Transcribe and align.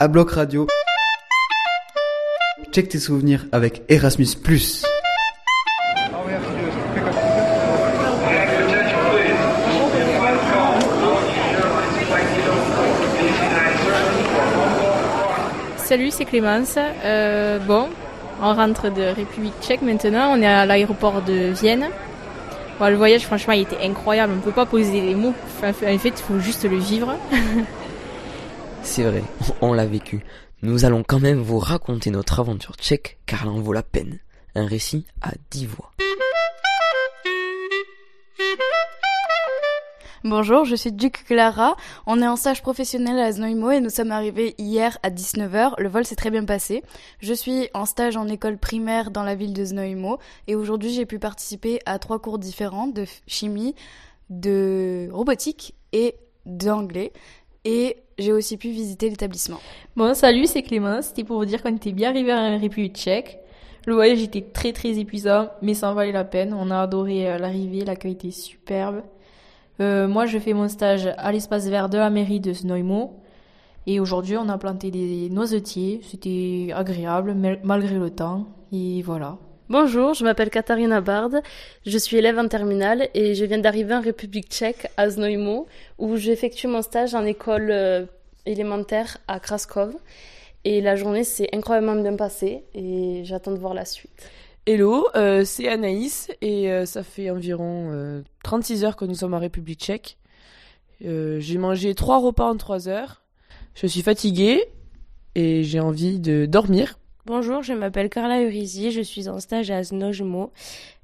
à 0.00 0.08
Bloc 0.08 0.30
Radio. 0.30 0.66
Check 2.72 2.88
tes 2.88 2.98
souvenirs 2.98 3.44
avec 3.52 3.82
Erasmus+. 3.90 4.38
Salut, 15.76 16.10
c'est 16.10 16.24
Clémence. 16.24 16.76
Euh, 17.04 17.58
bon, 17.58 17.90
on 18.40 18.54
rentre 18.54 18.90
de 18.90 19.02
République 19.02 19.52
tchèque 19.60 19.82
maintenant. 19.82 20.32
On 20.34 20.40
est 20.40 20.46
à 20.46 20.64
l'aéroport 20.64 21.20
de 21.20 21.52
Vienne. 21.52 21.88
Le 22.80 22.96
voyage, 22.96 23.26
franchement, 23.26 23.52
il 23.52 23.60
était 23.60 23.84
incroyable. 23.84 24.32
On 24.32 24.36
ne 24.36 24.40
peut 24.40 24.50
pas 24.50 24.64
poser 24.64 25.02
les 25.02 25.14
mots. 25.14 25.34
En 25.62 25.72
fait, 25.74 25.94
il 26.06 26.22
faut 26.22 26.38
juste 26.38 26.64
le 26.64 26.78
vivre. 26.78 27.14
C'est 28.82 29.02
vrai, 29.04 29.22
on 29.60 29.72
l'a 29.72 29.86
vécu. 29.86 30.24
Nous 30.62 30.84
allons 30.84 31.02
quand 31.02 31.20
même 31.20 31.40
vous 31.40 31.58
raconter 31.58 32.10
notre 32.10 32.40
aventure 32.40 32.76
tchèque 32.76 33.18
car 33.26 33.42
elle 33.42 33.48
en 33.48 33.60
vaut 33.60 33.72
la 33.72 33.82
peine. 33.82 34.18
Un 34.54 34.66
récit 34.66 35.06
à 35.22 35.30
dix 35.50 35.66
voix. 35.66 35.92
Bonjour, 40.22 40.66
je 40.66 40.76
suis 40.76 40.92
Duc 40.92 41.24
Clara. 41.24 41.76
On 42.06 42.20
est 42.20 42.26
en 42.26 42.36
stage 42.36 42.60
professionnel 42.60 43.18
à 43.18 43.32
Znojmo 43.32 43.70
et 43.70 43.80
nous 43.80 43.88
sommes 43.88 44.12
arrivés 44.12 44.54
hier 44.58 44.98
à 45.02 45.08
19h. 45.08 45.72
Le 45.78 45.88
vol 45.88 46.04
s'est 46.04 46.14
très 46.14 46.30
bien 46.30 46.44
passé. 46.44 46.82
Je 47.20 47.32
suis 47.32 47.70
en 47.72 47.86
stage 47.86 48.18
en 48.18 48.28
école 48.28 48.58
primaire 48.58 49.10
dans 49.10 49.22
la 49.22 49.34
ville 49.34 49.54
de 49.54 49.64
Znojmo 49.64 50.18
et 50.46 50.56
aujourd'hui 50.56 50.92
j'ai 50.92 51.06
pu 51.06 51.18
participer 51.18 51.80
à 51.86 51.98
trois 51.98 52.18
cours 52.18 52.38
différents 52.38 52.86
de 52.86 53.06
chimie, 53.26 53.74
de 54.28 55.08
robotique 55.10 55.74
et 55.92 56.16
d'anglais. 56.44 57.14
Et 57.64 57.96
j'ai 58.20 58.32
aussi 58.32 58.56
pu 58.56 58.70
visiter 58.70 59.10
l'établissement. 59.10 59.58
Bon, 59.96 60.14
salut, 60.14 60.46
c'est 60.46 60.62
Clémence. 60.62 61.06
C'était 61.06 61.24
pour 61.24 61.38
vous 61.38 61.44
dire 61.44 61.62
qu'on 61.62 61.74
était 61.74 61.92
bien 61.92 62.10
arrivé 62.10 62.30
à 62.30 62.50
la 62.50 62.58
République 62.58 62.96
tchèque. 62.96 63.40
Le 63.86 63.94
voyage 63.94 64.22
était 64.22 64.42
très 64.42 64.72
très 64.72 64.98
épuisant, 64.98 65.48
mais 65.62 65.74
ça 65.74 65.90
en 65.90 65.94
valait 65.94 66.12
la 66.12 66.24
peine. 66.24 66.54
On 66.54 66.70
a 66.70 66.80
adoré 66.80 67.30
euh, 67.30 67.38
l'arrivée, 67.38 67.84
l'accueil 67.84 68.12
était 68.12 68.30
superbe. 68.30 69.02
Euh, 69.80 70.06
moi, 70.06 70.26
je 70.26 70.38
fais 70.38 70.52
mon 70.52 70.68
stage 70.68 71.08
à 71.16 71.32
l'espace 71.32 71.66
vert 71.66 71.88
de 71.88 71.96
la 71.96 72.10
mairie 72.10 72.40
de 72.40 72.52
Snojmo. 72.52 73.20
Et 73.86 73.98
aujourd'hui, 73.98 74.36
on 74.36 74.48
a 74.50 74.58
planté 74.58 74.90
des 74.90 75.30
noisetiers. 75.30 76.00
C'était 76.02 76.68
agréable, 76.74 77.34
malgré 77.64 77.98
le 77.98 78.10
temps. 78.10 78.46
Et 78.72 79.00
voilà. 79.02 79.38
Bonjour, 79.70 80.14
je 80.14 80.24
m'appelle 80.24 80.50
Katharina 80.50 81.00
Bard. 81.00 81.30
Je 81.86 81.96
suis 81.96 82.16
élève 82.16 82.40
en 82.40 82.48
terminale 82.48 83.08
et 83.14 83.36
je 83.36 83.44
viens 83.44 83.60
d'arriver 83.60 83.94
en 83.94 84.00
République 84.00 84.48
tchèque, 84.48 84.88
à 84.96 85.08
Znojmo, 85.08 85.68
où 85.96 86.16
j'effectue 86.16 86.66
mon 86.66 86.82
stage 86.82 87.14
en 87.14 87.24
école 87.24 87.70
euh, 87.70 88.04
élémentaire 88.46 89.18
à 89.28 89.38
Kraskov. 89.38 89.94
Et 90.64 90.80
la 90.80 90.96
journée 90.96 91.22
s'est 91.22 91.46
incroyablement 91.52 92.02
bien 92.02 92.16
passée 92.16 92.64
et 92.74 93.22
j'attends 93.22 93.52
de 93.52 93.58
voir 93.60 93.72
la 93.72 93.84
suite. 93.84 94.28
Hello, 94.66 95.06
euh, 95.14 95.44
c'est 95.44 95.68
Anaïs 95.68 96.32
et 96.40 96.72
euh, 96.72 96.84
ça 96.84 97.04
fait 97.04 97.30
environ 97.30 98.24
36 98.42 98.84
heures 98.84 98.96
que 98.96 99.04
nous 99.04 99.14
sommes 99.14 99.34
en 99.34 99.38
République 99.38 99.78
tchèque. 99.78 100.18
j'ai 101.00 101.58
mangé 101.58 101.94
trois 101.94 102.18
repas 102.18 102.50
en 102.50 102.56
3 102.56 102.88
heures. 102.88 103.22
Je 103.76 103.86
suis 103.86 104.02
fatiguée 104.02 104.64
et 105.36 105.62
j'ai 105.62 105.78
envie 105.78 106.18
de 106.18 106.46
dormir. 106.46 106.99
Bonjour, 107.26 107.62
je 107.62 107.74
m'appelle 107.74 108.08
Carla 108.08 108.42
Urizi, 108.42 108.90
je 108.90 109.02
suis 109.02 109.28
en 109.28 109.40
stage 109.40 109.70
à 109.70 109.82
Znojmo. 109.82 110.52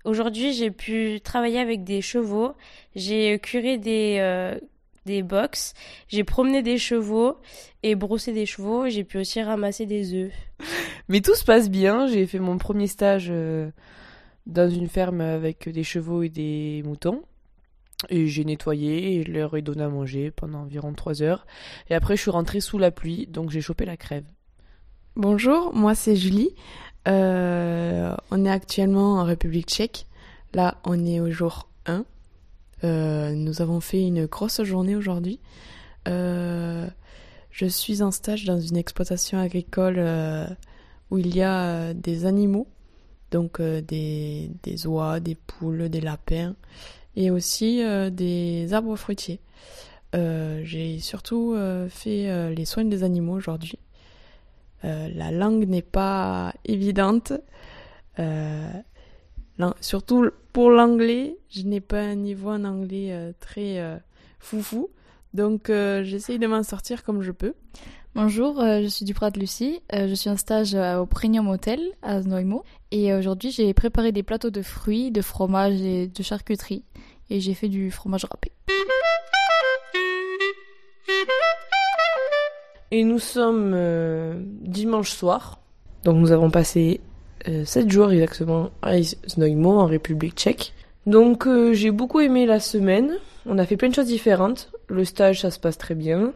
Aujourd'hui, 0.05 0.55
j'ai 0.55 0.71
pu 0.71 1.21
travailler 1.23 1.59
avec 1.59 1.85
des 1.85 2.01
chevaux, 2.01 2.53
j'ai 2.95 3.39
curé 3.39 3.77
des, 3.77 4.59
des 5.07 5.23
box, 5.23 5.75
j'ai 6.09 6.25
promené 6.25 6.63
des 6.63 6.79
chevaux 6.79 7.37
et 7.83 7.95
brossé 7.95 8.33
des 8.33 8.45
chevaux, 8.45 8.89
j'ai 8.89 9.05
pu 9.05 9.19
aussi 9.19 9.41
ramasser 9.43 9.87
des 9.87 10.15
œufs. 10.15 10.33
Mais 11.09 11.21
tout 11.21 11.35
se 11.35 11.45
passe 11.45 11.71
bien, 11.71 12.07
j'ai 12.09 12.27
fait 12.27 12.41
mon 12.41 12.59
premier 12.59 12.89
stage 12.89 13.29
euh, 13.31 13.71
dans 14.47 14.69
une 14.69 14.89
ferme 14.89 15.21
avec 15.21 15.69
des 15.69 15.85
chevaux 15.85 16.23
et 16.23 16.29
des 16.29 16.83
moutons. 16.85 17.23
Et 18.11 18.27
j'ai 18.27 18.45
nettoyé 18.45 19.17
et 19.17 19.25
je 19.25 19.33
leur 19.33 19.57
ai 19.57 19.63
donné 19.63 19.83
à 19.83 19.89
manger 19.89 20.31
pendant 20.31 20.61
environ 20.61 20.93
3 20.93 21.23
heures. 21.23 21.47
Et 21.89 21.95
après, 21.95 22.17
je 22.17 22.23
suis 22.23 22.31
rentrée 22.31 22.61
sous 22.61 22.79
la 22.79 22.91
pluie, 22.91 23.27
donc 23.27 23.51
j'ai 23.51 23.63
chopé 23.63 23.87
la 23.87 23.97
crève. 23.97 24.25
Bonjour, 25.17 25.73
moi 25.75 25.95
c'est 25.95 26.15
Julie. 26.15 26.51
Euh, 27.09 28.15
on 28.31 28.45
est 28.45 28.51
actuellement 28.51 29.15
en 29.15 29.25
République 29.25 29.69
tchèque. 29.71 30.05
Là, 30.53 30.77
on 30.85 31.07
est 31.07 31.21
au 31.21 31.31
jour 31.31 31.71
1. 31.87 32.05
Euh, 32.85 33.33
nous 33.33 33.63
avons 33.63 33.81
fait 33.81 34.03
une 34.03 34.27
grosse 34.27 34.63
journée 34.63 34.95
aujourd'hui. 34.95 35.41
Euh, 36.07 36.87
je 37.51 37.65
suis 37.65 38.03
en 38.03 38.11
stage 38.11 38.45
dans 38.45 38.61
une 38.61 38.77
exploitation 38.77 39.39
agricole 39.39 39.99
où 41.11 41.17
il 41.17 41.35
y 41.35 41.41
a 41.41 41.95
des 41.95 42.27
animaux, 42.27 42.67
donc 43.31 43.63
des, 43.63 44.51
des 44.65 44.87
oies, 44.87 45.19
des 45.21 45.35
poules, 45.35 45.89
des 45.89 46.03
lapins 46.03 46.55
et 47.17 47.31
aussi 47.31 47.83
des 48.13 48.69
arbres 48.75 48.97
fruitiers. 48.97 49.41
J'ai 50.13 50.99
surtout 50.99 51.57
fait 51.89 52.55
les 52.55 52.65
soins 52.67 52.85
des 52.85 53.03
animaux 53.03 53.33
aujourd'hui. 53.33 53.79
La 54.87 55.31
langue 55.31 55.67
n'est 55.67 55.83
pas 55.83 56.53
évidente. 56.65 57.33
surtout 59.81 60.31
pour 60.57 60.71
l'anglais, 60.71 61.37
je 61.51 61.65
n'ai 61.65 61.83
pas 61.83 62.01
un 62.01 62.15
niveau 62.15 62.49
en 62.49 62.65
anglais 62.65 63.09
euh, 63.11 63.33
très 63.41 63.79
euh, 63.79 63.99
foufou. 64.39 64.89
Donc 65.35 65.69
euh, 65.69 66.03
j'essaye 66.03 66.39
de 66.39 66.47
m'en 66.47 66.63
sortir 66.63 67.05
comme 67.05 67.21
je 67.21 67.31
peux. 67.31 67.53
Bonjour, 68.15 68.63
je 68.63 68.87
suis 68.87 69.05
Duprat 69.05 69.33
Lucie. 69.37 69.83
je 69.93 70.15
suis 70.15 70.31
en 70.31 70.39
stage 70.39 70.75
au 70.75 71.05
Premium 71.05 71.47
Hotel 71.49 71.79
à 72.01 72.23
Znojmo. 72.23 72.65
Et 72.91 73.13
aujourd'hui, 73.13 73.51
j'ai 73.51 73.75
préparé 73.75 74.13
des 74.13 74.23
plateaux 74.23 74.49
de 74.49 74.63
fruits, 74.63 75.11
de 75.11 75.21
fromage 75.21 75.79
et 75.83 76.09
de 76.09 76.23
charcuterie. 76.23 76.85
Et 77.29 77.41
j'ai 77.41 77.53
fait 77.53 77.69
du 77.69 77.91
fromage 77.91 78.25
râpé. 78.25 78.53
Et 82.97 83.05
nous 83.05 83.19
sommes 83.19 83.77
dimanche 84.63 85.11
soir. 85.11 85.59
Donc 86.05 86.17
nous 86.17 86.33
avons 86.33 86.49
passé 86.51 87.03
7 87.45 87.91
jours 87.91 88.11
exactement 88.11 88.71
à 88.81 88.95
Znojmo 89.03 89.79
en 89.79 89.85
République 89.85 90.35
tchèque. 90.35 90.73
Donc 91.05 91.47
euh, 91.47 91.75
j'ai 91.75 91.91
beaucoup 91.91 92.21
aimé 92.21 92.47
la 92.47 92.59
semaine. 92.59 93.19
On 93.45 93.59
a 93.59 93.67
fait 93.67 93.77
plein 93.77 93.91
de 93.91 93.95
choses 93.95 94.07
différentes. 94.07 94.71
Le 94.89 95.05
stage 95.05 95.43
ça 95.43 95.51
se 95.51 95.61
passe 95.61 95.77
très 95.77 95.95
bien. 95.95 96.33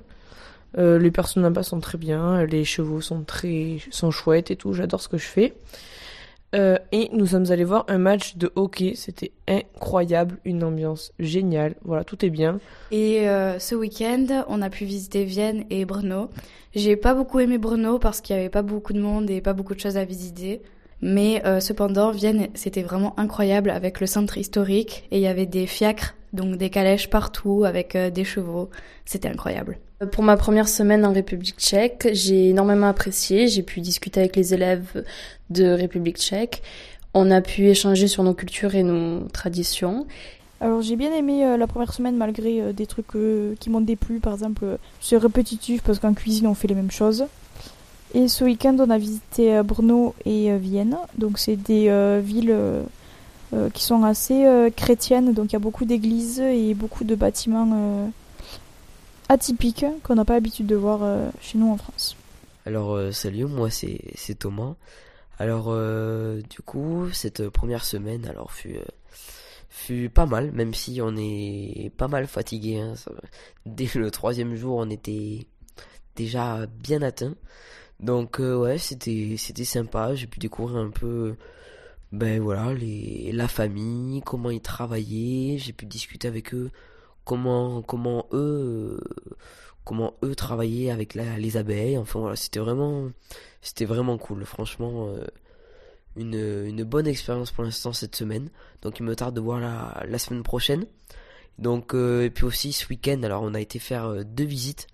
Euh, 0.76 0.98
les 0.98 1.10
personnes 1.10 1.44
là-bas 1.44 1.62
sont 1.62 1.80
très 1.80 1.96
bien. 1.96 2.44
Les 2.44 2.66
chevaux 2.66 3.00
sont 3.00 3.22
très 3.22 3.78
sont 3.90 4.10
chouettes 4.10 4.50
et 4.50 4.56
tout. 4.56 4.74
J'adore 4.74 5.00
ce 5.00 5.08
que 5.08 5.16
je 5.16 5.28
fais. 5.28 5.54
Euh, 6.54 6.78
et 6.90 7.08
nous 7.12 7.26
sommes 7.26 7.50
allés 7.50 7.64
voir 7.64 7.84
un 7.88 7.98
match 7.98 8.36
de 8.36 8.50
hockey. 8.56 8.94
C'était 8.96 9.32
incroyable, 9.46 10.38
une 10.44 10.64
ambiance 10.64 11.12
géniale. 11.18 11.74
Voilà, 11.82 12.04
tout 12.04 12.24
est 12.24 12.30
bien. 12.30 12.58
Et 12.90 13.26
ce 13.58 13.74
week-end, 13.74 14.44
on 14.48 14.62
a 14.62 14.70
pu 14.70 14.84
visiter 14.84 15.24
Vienne 15.24 15.64
et 15.70 15.84
Brno. 15.84 16.30
J'ai 16.74 16.96
pas 16.96 17.14
beaucoup 17.14 17.40
aimé 17.40 17.58
Brno 17.58 17.98
parce 17.98 18.20
qu'il 18.20 18.36
y 18.36 18.38
avait 18.38 18.48
pas 18.48 18.62
beaucoup 18.62 18.92
de 18.92 19.00
monde 19.00 19.30
et 19.30 19.40
pas 19.40 19.52
beaucoup 19.52 19.74
de 19.74 19.80
choses 19.80 19.96
à 19.96 20.04
visiter. 20.04 20.62
Mais 21.02 21.42
euh, 21.46 21.60
cependant, 21.60 22.10
Vienne, 22.10 22.48
c'était 22.54 22.82
vraiment 22.82 23.18
incroyable 23.18 23.70
avec 23.70 24.00
le 24.00 24.06
centre 24.06 24.36
historique 24.36 25.04
et 25.10 25.16
il 25.16 25.22
y 25.22 25.26
avait 25.26 25.46
des 25.46 25.66
fiacres, 25.66 26.14
donc 26.32 26.56
des 26.56 26.70
calèches 26.70 27.08
partout 27.08 27.64
avec 27.64 27.96
euh, 27.96 28.10
des 28.10 28.24
chevaux. 28.24 28.68
C'était 29.06 29.28
incroyable. 29.28 29.78
Pour 30.12 30.24
ma 30.24 30.36
première 30.36 30.68
semaine 30.68 31.04
en 31.04 31.12
République 31.12 31.58
tchèque, 31.58 32.08
j'ai 32.12 32.50
énormément 32.50 32.88
apprécié. 32.88 33.48
J'ai 33.48 33.62
pu 33.62 33.80
discuter 33.80 34.20
avec 34.20 34.36
les 34.36 34.54
élèves 34.54 35.04
de 35.50 35.64
République 35.70 36.18
tchèque. 36.18 36.62
On 37.12 37.30
a 37.30 37.40
pu 37.40 37.66
échanger 37.66 38.06
sur 38.06 38.22
nos 38.22 38.34
cultures 38.34 38.74
et 38.74 38.82
nos 38.82 39.20
traditions. 39.28 40.06
Alors 40.60 40.82
j'ai 40.82 40.96
bien 40.96 41.12
aimé 41.14 41.44
euh, 41.44 41.56
la 41.56 41.66
première 41.66 41.92
semaine 41.92 42.16
malgré 42.16 42.72
des 42.74 42.86
trucs 42.86 43.06
qui 43.58 43.70
m'ont 43.70 43.80
déplu. 43.80 44.20
Par 44.20 44.34
exemple, 44.34 44.78
c'est 45.00 45.16
répétitif 45.16 45.82
parce 45.82 45.98
qu'en 45.98 46.12
cuisine 46.12 46.46
on 46.46 46.54
fait 46.54 46.68
les 46.68 46.74
mêmes 46.74 46.90
choses. 46.90 47.24
Et 48.12 48.28
ce 48.28 48.44
week-end, 48.44 48.76
on 48.78 48.90
a 48.90 48.98
visité 48.98 49.56
euh, 49.56 49.62
Brno 49.62 50.14
et 50.24 50.50
euh, 50.50 50.56
Vienne. 50.56 50.96
Donc, 51.16 51.38
c'est 51.38 51.56
des 51.56 51.88
euh, 51.88 52.20
villes 52.22 52.56
qui 53.74 53.82
sont 53.82 54.04
assez 54.04 54.70
chrétiennes. 54.76 55.32
Donc, 55.32 55.50
il 55.50 55.54
y 55.54 55.56
a 55.56 55.60
beaucoup 55.60 55.84
d'églises 55.84 56.38
et 56.38 56.72
beaucoup 56.72 57.02
de 57.02 57.16
bâtiments 57.16 58.12
atypiques 59.28 59.84
qu'on 60.04 60.14
n'a 60.14 60.24
pas 60.24 60.34
l'habitude 60.34 60.66
de 60.66 60.76
voir 60.76 61.00
chez 61.40 61.58
nous 61.58 61.72
en 61.72 61.76
France. 61.76 62.16
Alors, 62.64 62.96
salut, 63.12 63.46
moi 63.46 63.68
c'est 63.68 64.38
Thomas. 64.38 64.76
Alors, 65.40 65.74
du 66.48 66.62
coup, 66.64 67.08
cette 67.12 67.48
première 67.48 67.84
semaine, 67.84 68.24
alors, 68.26 68.52
fut 68.52 68.76
fut 69.68 70.10
pas 70.10 70.26
mal, 70.26 70.52
même 70.52 70.72
si 70.72 71.00
on 71.02 71.16
est 71.16 71.90
pas 71.96 72.06
mal 72.06 72.28
fatigué. 72.28 72.78
Hein. 72.78 72.94
Dès 73.66 73.88
le 73.96 74.12
troisième 74.12 74.54
jour, 74.54 74.76
on 74.76 74.90
était 74.90 75.46
déjà 76.14 76.66
bien 76.66 77.02
atteint. 77.02 77.34
Donc 78.00 78.40
euh, 78.40 78.56
ouais, 78.56 78.78
c'était 78.78 79.36
c'était 79.38 79.64
sympa, 79.64 80.14
j'ai 80.14 80.26
pu 80.26 80.38
découvrir 80.40 80.78
un 80.78 80.90
peu 80.90 81.36
ben 82.12 82.40
voilà, 82.40 82.74
les 82.74 83.30
la 83.32 83.48
famille, 83.48 84.22
comment 84.22 84.50
ils 84.50 84.60
travaillaient, 84.60 85.58
j'ai 85.58 85.72
pu 85.72 85.86
discuter 85.86 86.28
avec 86.28 86.54
eux 86.54 86.70
comment 87.24 87.82
comment 87.82 88.26
eux 88.32 89.00
comment 89.84 90.14
eux 90.22 90.34
travaillaient 90.34 90.90
avec 90.90 91.14
les 91.14 91.56
abeilles. 91.56 91.98
Enfin 91.98 92.20
voilà, 92.20 92.36
c'était 92.36 92.60
vraiment, 92.60 93.10
c'était 93.62 93.84
vraiment 93.84 94.18
cool. 94.18 94.44
Franchement, 94.44 95.08
euh, 95.08 95.24
une, 96.16 96.34
une 96.66 96.84
bonne 96.84 97.06
expérience 97.06 97.50
pour 97.50 97.64
l'instant 97.64 97.92
cette 97.92 98.16
semaine. 98.16 98.50
Donc 98.82 99.00
il 99.00 99.04
me 99.04 99.16
tarde 99.16 99.34
de 99.34 99.40
voir 99.40 99.60
la, 99.60 100.04
la 100.06 100.18
semaine 100.18 100.42
prochaine. 100.42 100.86
Donc 101.58 101.94
euh, 101.94 102.24
et 102.24 102.30
puis 102.30 102.44
aussi 102.44 102.72
ce 102.72 102.86
week-end, 102.88 103.22
alors 103.22 103.42
on 103.42 103.54
a 103.54 103.60
été 103.60 103.78
faire 103.78 104.06
euh, 104.06 104.22
deux 104.24 104.44
visites. 104.44 104.86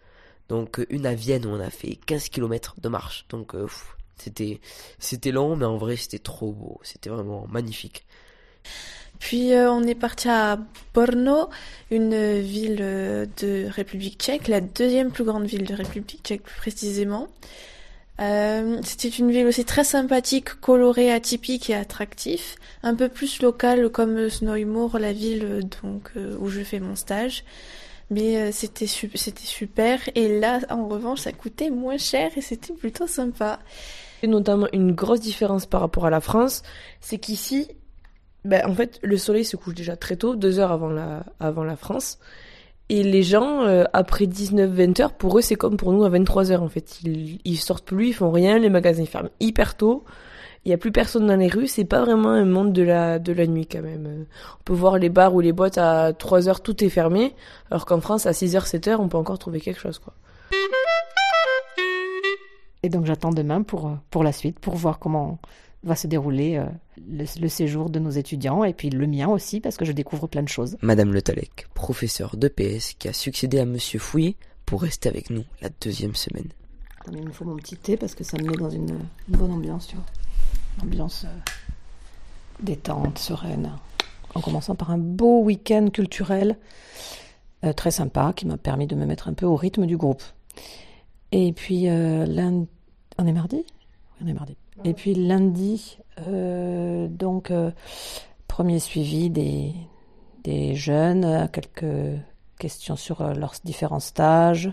Donc 0.49 0.85
une 0.91 1.07
à 1.07 1.15
Vienne 1.15 1.47
où 1.47 1.51
on 1.51 1.61
a 1.61 1.71
fait 1.71 1.99
15 2.07 2.29
km 2.29 2.75
de 2.81 2.89
marche. 2.89 3.27
Donc 3.31 3.55
c'était 4.17 4.61
c'était 4.99 5.33
long 5.33 5.57
mais 5.57 5.65
en 5.65 5.77
vrai 5.77 5.97
c'était 5.97 6.19
trop 6.19 6.53
beau, 6.53 6.81
c'était 6.83 7.11
vraiment 7.11 7.47
magnifique. 7.49 8.05
Puis 9.19 9.53
euh, 9.53 9.71
on 9.71 9.83
est 9.85 9.95
parti 9.95 10.29
à 10.29 10.59
Brno, 10.95 11.49
une 11.91 12.41
ville 12.41 12.79
euh, 12.81 13.27
de 13.41 13.67
République 13.69 14.19
tchèque, 14.21 14.49
la 14.49 14.61
deuxième 14.61 15.11
plus 15.11 15.25
grande 15.25 15.47
ville 15.47 15.65
de 15.65 15.75
République 15.75 16.21
tchèque 16.23 16.43
plus 16.43 16.57
précisément. 16.57 17.29
Euh, 18.21 18.81
C'était 18.83 19.09
une 19.09 19.31
ville 19.31 19.47
aussi 19.47 19.65
très 19.65 19.85
sympathique, 19.85 20.61
colorée, 20.61 21.13
atypique 21.13 21.69
et 21.71 21.75
attractif, 21.75 22.57
un 22.83 22.95
peu 22.95 23.09
plus 23.09 23.43
locale 23.43 23.91
comme 23.91 24.31
Snowimore, 24.31 24.99
la 24.99 25.13
ville 25.13 25.61
donc 25.83 26.11
où 26.39 26.49
je 26.49 26.63
fais 26.63 26.81
mon 26.81 26.97
stage. 26.97 27.45
Mais 28.11 28.53
c'était 28.53 28.87
c'était 28.87 29.44
super 29.44 29.99
et 30.14 30.38
là 30.38 30.61
en 30.70 30.87
revanche 30.87 31.23
ça 31.23 31.32
coûtait 31.32 31.70
moins 31.70 31.99
cher 31.99 32.31
et 32.37 32.41
c'était 32.41 32.73
plutôt 32.73 33.08
sympa. 33.08 33.58
Et 34.23 34.29
notamment 34.29 34.69
une 34.73 34.93
grosse 34.93 35.20
différence 35.20 35.67
par 35.67 35.81
rapport 35.81 36.06
à 36.06 36.11
la 36.11 36.20
France, 36.20 36.62
c'est 37.00 37.19
qu'ici 37.19 37.69
ben, 38.47 38.64
en 38.64 38.75
fait, 38.75 39.00
le 39.03 39.17
soleil 39.17 39.44
se 39.44 39.56
couche 39.56 39.75
déjà 39.75 39.97
très 39.97 40.17
tôt, 40.17 40.37
deux 40.37 40.61
heures 40.61 40.70
avant 40.70 40.88
la, 40.88 41.25
avant 41.41 41.64
la 41.64 41.76
France. 41.76 42.19
Et 42.88 43.03
les 43.03 43.25
gens, 43.25 43.62
euh, 43.64 43.85
après 43.93 44.26
19-20 44.26 45.02
heures, 45.02 45.12
pour 45.12 45.38
eux, 45.38 45.43
c'est 45.43 45.56
comme 45.56 45.76
pour 45.76 45.93
nous 45.93 46.05
à 46.05 46.09
23 46.09 46.52
heures, 46.52 46.62
en 46.62 46.69
fait. 46.69 47.00
Ils, 47.02 47.41
ils 47.44 47.56
sortent 47.56 47.85
plus, 47.85 48.09
ils 48.09 48.14
font 48.14 48.31
rien, 48.31 48.59
les 48.59 48.70
magasins 48.70 49.05
ferment 49.05 49.31
hyper 49.41 49.76
tôt. 49.76 50.05
Il 50.67 50.71
y 50.71 50.73
a 50.73 50.79
plus 50.79 50.93
personne 50.93 51.27
dans 51.27 51.37
les 51.37 51.47
rues, 51.47 51.69
c'est 51.69 51.85
pas 51.85 52.05
vraiment 52.05 52.31
un 52.31 52.45
monde 52.45 52.73
de 52.73 52.83
la, 52.83 53.19
de 53.19 53.33
la 53.33 53.47
nuit, 53.47 53.67
quand 53.67 53.83
même. 53.83 54.27
On 54.59 54.63
peut 54.65 54.75
voir 54.75 54.99
les 54.99 55.09
bars 55.09 55.33
ou 55.33 55.41
les 55.41 55.53
boîtes 55.53 55.79
à 55.79 56.13
3 56.13 56.49
heures, 56.49 56.61
tout 56.61 56.83
est 56.85 56.89
fermé. 56.89 57.35
Alors 57.71 57.87
qu'en 57.87 58.01
France, 58.01 58.27
à 58.27 58.33
6 58.33 58.57
heures, 58.57 58.67
7 58.67 58.89
heures, 58.89 59.01
on 59.01 59.09
peut 59.09 59.17
encore 59.17 59.39
trouver 59.39 59.61
quelque 59.61 59.81
chose, 59.81 59.99
quoi. 59.99 60.13
Et 62.83 62.89
donc, 62.89 63.07
j'attends 63.07 63.31
demain 63.31 63.63
pour, 63.63 63.97
pour 64.11 64.23
la 64.23 64.33
suite, 64.33 64.59
pour 64.59 64.75
voir 64.75 64.99
comment, 64.99 65.39
va 65.87 65.95
se 65.95 66.07
dérouler 66.07 66.57
euh, 66.57 66.67
le, 67.09 67.49
séjour 67.49 67.89
de 67.89 67.99
nos 67.99 68.11
étudiants 68.11 68.65
et 68.65 68.75
puis 68.75 68.91
le 68.91 69.07
mien 69.07 69.29
aussi 69.29 69.61
parce 69.61 69.77
que 69.77 69.85
je 69.85 69.93
découvre 69.93 70.27
plein 70.27 70.43
de 70.43 70.49
choses. 70.49 70.77
Madame 70.83 71.12
Le 71.12 71.23
Talec, 71.23 71.69
professeur 71.75 72.37
d'EPS 72.37 72.95
qui 72.99 73.09
a 73.09 73.12
succédé 73.12 73.61
à 73.61 73.65
Monsieur 73.65 73.99
Fouillet 73.99 74.37
pour 74.67 74.83
rester 74.83 75.09
avec 75.09 75.31
nous 75.31 75.45
la 75.62 75.69
deuxième 75.81 76.15
semaine. 76.15 76.49
il 77.12 77.23
me 77.23 77.31
faut 77.31 77.45
mon 77.45 77.57
petit 77.57 77.77
thé 77.77 77.97
parce 77.97 78.15
que 78.15 78.25
ça 78.25 78.37
me 78.39 78.51
met 78.51 78.57
dans 78.57 78.71
une, 78.71 78.99
bonne 79.29 79.53
ambiance, 79.53 79.87
tu 79.87 79.97
vois. 79.97 80.05
Ambiance 80.82 81.25
euh, 81.25 81.50
détente, 82.61 83.19
sereine. 83.19 83.73
En 84.34 84.40
commençant 84.40 84.75
par 84.75 84.90
un 84.90 84.99
beau 84.99 85.43
week-end 85.43 85.88
culturel 85.93 86.58
euh, 87.64 87.73
très 87.73 87.90
sympa 87.90 88.32
qui 88.34 88.46
m'a 88.46 88.58
permis 88.58 88.87
de 88.87 88.94
me 88.94 89.06
mettre 89.06 89.28
un 89.28 89.34
peu 89.34 89.46
au 89.46 89.56
rythme 89.56 89.87
du 89.87 89.96
groupe. 89.96 90.23
Et 91.32 91.52
puis 91.52 91.84
lundi, 91.87 92.69
on 93.19 93.26
est 93.26 93.32
mardi? 93.32 93.64
On 94.23 94.26
est 94.26 94.32
mardi. 94.32 94.56
Et 94.84 94.94
puis 94.94 95.14
lundi, 95.14 95.99
euh, 96.28 97.08
donc, 97.08 97.50
euh, 97.50 97.70
premier 98.46 98.78
suivi 98.78 99.31
des, 99.31 99.75
jeunes, 100.75 101.49
quelques 101.52 102.20
questions 102.58 102.96
sur 102.96 103.20
euh, 103.20 103.34
leurs 103.34 103.55
différents 103.64 104.00
stages. 104.00 104.70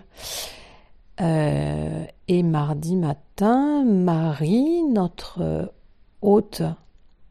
et 1.19 2.43
mardi 2.43 2.95
matin, 2.95 3.83
Marie, 3.83 4.83
notre 4.83 5.71
hôte 6.23 6.63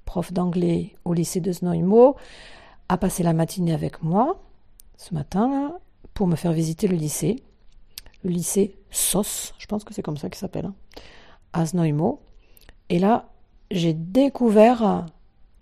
prof 0.04 0.32
d'anglais 0.32 0.94
au 1.04 1.14
lycée 1.14 1.40
de 1.40 1.52
Znojmo, 1.52 2.16
a 2.88 2.96
passé 2.98 3.22
la 3.22 3.32
matinée 3.32 3.72
avec 3.72 4.02
moi 4.02 4.42
ce 4.96 5.14
matin 5.14 5.74
pour 6.14 6.26
me 6.26 6.36
faire 6.36 6.52
visiter 6.52 6.86
le 6.86 6.96
lycée. 6.96 7.42
Le 8.22 8.30
lycée 8.30 8.76
SOS, 8.90 9.54
je 9.58 9.66
pense 9.66 9.84
que 9.84 9.94
c'est 9.94 10.02
comme 10.02 10.16
ça 10.16 10.28
qu'il 10.28 10.38
s'appelle, 10.38 10.66
hein, 10.66 10.74
à 11.52 11.66
Znojmo. 11.66 12.20
Et 12.88 12.98
là, 12.98 13.30
j'ai 13.70 13.94
découvert 13.94 15.06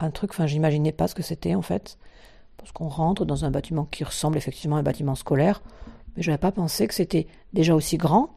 un 0.01 0.11
truc, 0.11 0.31
enfin, 0.31 0.47
j'imaginais 0.47 0.93
pas 0.93 1.07
ce 1.07 1.15
que 1.15 1.23
c'était 1.23 1.55
en 1.55 1.63
fait. 1.63 1.97
Parce 2.57 2.73
qu'on 2.73 2.89
rentre 2.89 3.25
dans 3.25 3.45
un 3.45 3.51
bâtiment 3.51 3.85
qui 3.85 4.05
ressemble 4.05 4.37
effectivement 4.37 4.77
à 4.77 4.81
un 4.81 4.83
bâtiment 4.83 5.15
scolaire, 5.15 5.63
mais 6.17 6.23
je 6.23 6.31
n'avais 6.31 6.41
pas 6.41 6.53
pensé 6.53 6.87
que 6.87 6.95
c'était 6.95 7.27
déjà 7.53 7.75
aussi 7.75 7.97
grand. 7.97 8.31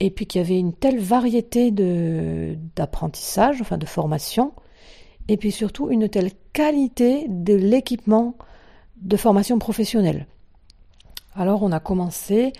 Et 0.00 0.10
puis 0.10 0.26
qu'il 0.26 0.40
y 0.40 0.44
avait 0.44 0.58
une 0.58 0.72
telle 0.72 0.98
variété 0.98 1.70
d'apprentissage, 1.70 3.60
enfin 3.60 3.78
de 3.78 3.86
formation, 3.86 4.52
et 5.28 5.36
puis 5.36 5.52
surtout 5.52 5.90
une 5.90 6.08
telle 6.08 6.30
qualité 6.52 7.26
de 7.28 7.54
l'équipement 7.54 8.34
de 8.96 9.16
formation 9.16 9.58
professionnelle. 9.58 10.26
Alors 11.34 11.62
on 11.62 11.72
a 11.72 11.80
commencé 11.80 12.52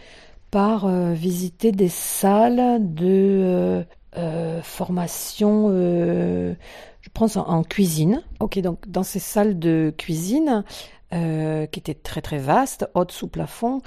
par 0.51 0.85
euh, 0.85 1.13
visiter 1.13 1.73
des 1.73 1.89
salles 1.89 2.79
de 2.95 3.07
euh, 3.07 3.83
euh, 4.17 4.63
formation, 4.63 5.69
je 5.71 7.09
pense 7.13 7.37
en, 7.37 7.63
cuisine. 7.63 8.23
Ok, 8.41 8.59
donc 8.61 8.89
dans 8.89 9.03
ces 9.03 9.19
salles 9.19 9.59
de 9.59 9.95
cuisine, 9.97 10.65
qui 11.13 11.81
étaient 11.81 11.95
très 11.95 12.23
très 12.23 12.39
vastes, 12.39 12.89
hautes 12.95 13.11
sous 13.11 13.27
plafond, 13.27 13.81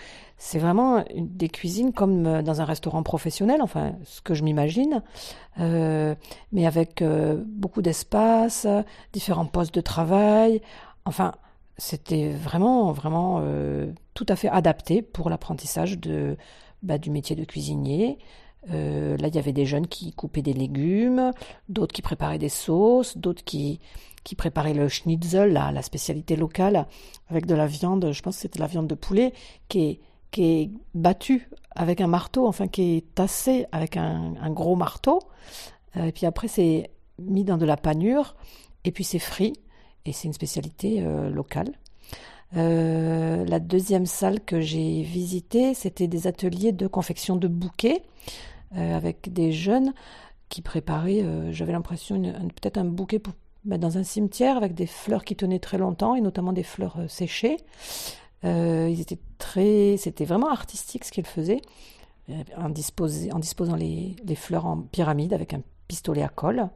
c'est 0.45 0.59
vraiment 0.59 1.05
des 1.15 1.47
cuisines 1.47 1.93
comme 1.93 2.41
dans 2.41 2.59
un 2.59 2.65
restaurant 2.65 3.01
professionnel, 3.01 3.61
enfin 3.61 3.93
ce 4.03 4.19
que 4.19 4.33
je 4.33 4.43
m'imagine, 4.43 5.01
mais 5.57 6.65
avec 6.65 7.01
beaucoup 7.45 7.81
d'espace, 7.81 8.67
différents 9.13 9.45
postes 9.45 9.73
de 9.73 9.79
travail, 9.79 10.61
enfin 11.05 11.31
c'était 11.77 12.29
vraiment 12.29 12.91
vraiment 12.91 13.41
tout 14.15 14.25
à 14.27 14.35
fait 14.35 14.49
adapté 14.49 15.01
pour 15.01 15.29
l'apprentissage 15.29 15.97
de 15.97 16.35
bah, 16.81 16.97
du 16.97 17.09
métier 17.09 17.37
de 17.37 17.45
cuisinier, 17.45 18.17
euh, 18.71 19.17
là, 19.17 19.27
il 19.27 19.35
y 19.35 19.39
avait 19.39 19.53
des 19.53 19.65
jeunes 19.65 19.87
qui 19.87 20.13
coupaient 20.13 20.41
des 20.41 20.53
légumes, 20.53 21.31
d'autres 21.69 21.93
qui 21.93 22.01
préparaient 22.01 22.39
des 22.39 22.49
sauces, 22.49 23.17
d'autres 23.17 23.43
qui, 23.43 23.79
qui 24.23 24.35
préparaient 24.35 24.73
le 24.73 24.87
schnitzel, 24.87 25.53
la, 25.53 25.71
la 25.71 25.81
spécialité 25.81 26.35
locale, 26.35 26.87
avec 27.29 27.45
de 27.45 27.55
la 27.55 27.67
viande, 27.67 28.11
je 28.11 28.21
pense 28.21 28.35
que 28.35 28.41
c'était 28.41 28.59
la 28.59 28.67
viande 28.67 28.87
de 28.87 28.95
poulet, 28.95 29.33
qui 29.67 29.79
est, 29.83 29.99
qui 30.33 30.43
est 30.43 30.71
battue 30.95 31.47
avec 31.75 32.01
un 32.01 32.07
marteau, 32.07 32.47
enfin 32.47 32.67
qui 32.67 32.97
est 32.97 33.15
tassée 33.15 33.65
avec 33.71 33.95
un, 33.95 34.33
gros 34.49 34.75
marteau. 34.75 35.19
Euh, 35.95 36.05
et 36.05 36.11
puis 36.11 36.25
après, 36.25 36.49
c'est 36.49 36.89
mis 37.19 37.45
dans 37.45 37.57
de 37.57 37.65
la 37.65 37.77
panure, 37.77 38.35
et 38.83 38.91
puis 38.91 39.03
c'est 39.03 39.19
frit, 39.19 39.53
et 40.05 40.11
c'est 40.11 40.27
une 40.27 40.33
spécialité 40.33 41.01
euh, 41.01 41.29
locale. 41.29 41.71
Euh, 42.57 43.45
la 43.45 43.59
deuxième 43.59 44.07
salle 44.07 44.41
que 44.41 44.59
j'ai 44.59 45.03
visitée, 45.03 45.73
c'était 45.73 46.07
des 46.07 46.27
ateliers 46.27 46.71
de 46.71 46.87
confection 46.87 47.37
de 47.37 47.47
bouquets. 47.47 48.03
Avec 48.75 49.31
des 49.31 49.51
jeunes 49.51 49.93
qui 50.49 50.63
préparaient, 50.63 51.23
j'avais 51.51 51.73
l'impression, 51.73 52.19
peut-être 52.19 52.79
un 52.79 52.85
bouquet 52.85 53.21
mettre 53.65 53.81
dans 53.81 53.99
un 53.99 54.03
cimetière 54.03 54.57
avec 54.57 54.73
des 54.73 54.87
fleurs 54.87 55.23
qui 55.23 55.35
tenaient 55.35 55.59
très 55.59 55.77
longtemps 55.77 56.15
et 56.15 56.21
notamment 56.21 56.53
des 56.53 56.63
fleurs 56.63 56.97
euh, 58.45 58.89
ils 58.89 59.01
étaient 59.01 59.19
très, 59.37 59.95
c'était 59.97 60.25
vraiment 60.25 60.49
artistique 60.49 61.05
ce 61.05 61.11
qu'ils 61.11 61.25
faisaient, 61.25 61.61
en, 62.57 62.65
en 62.65 63.39
disposant 63.39 63.75
les, 63.75 64.15
fleurs 64.35 64.65
en 64.65 64.77
pyramide 64.77 65.33
avec 65.33 65.53
un 65.53 65.61
pistolet 65.87 66.23
à 66.23 66.29
colle. 66.29 66.67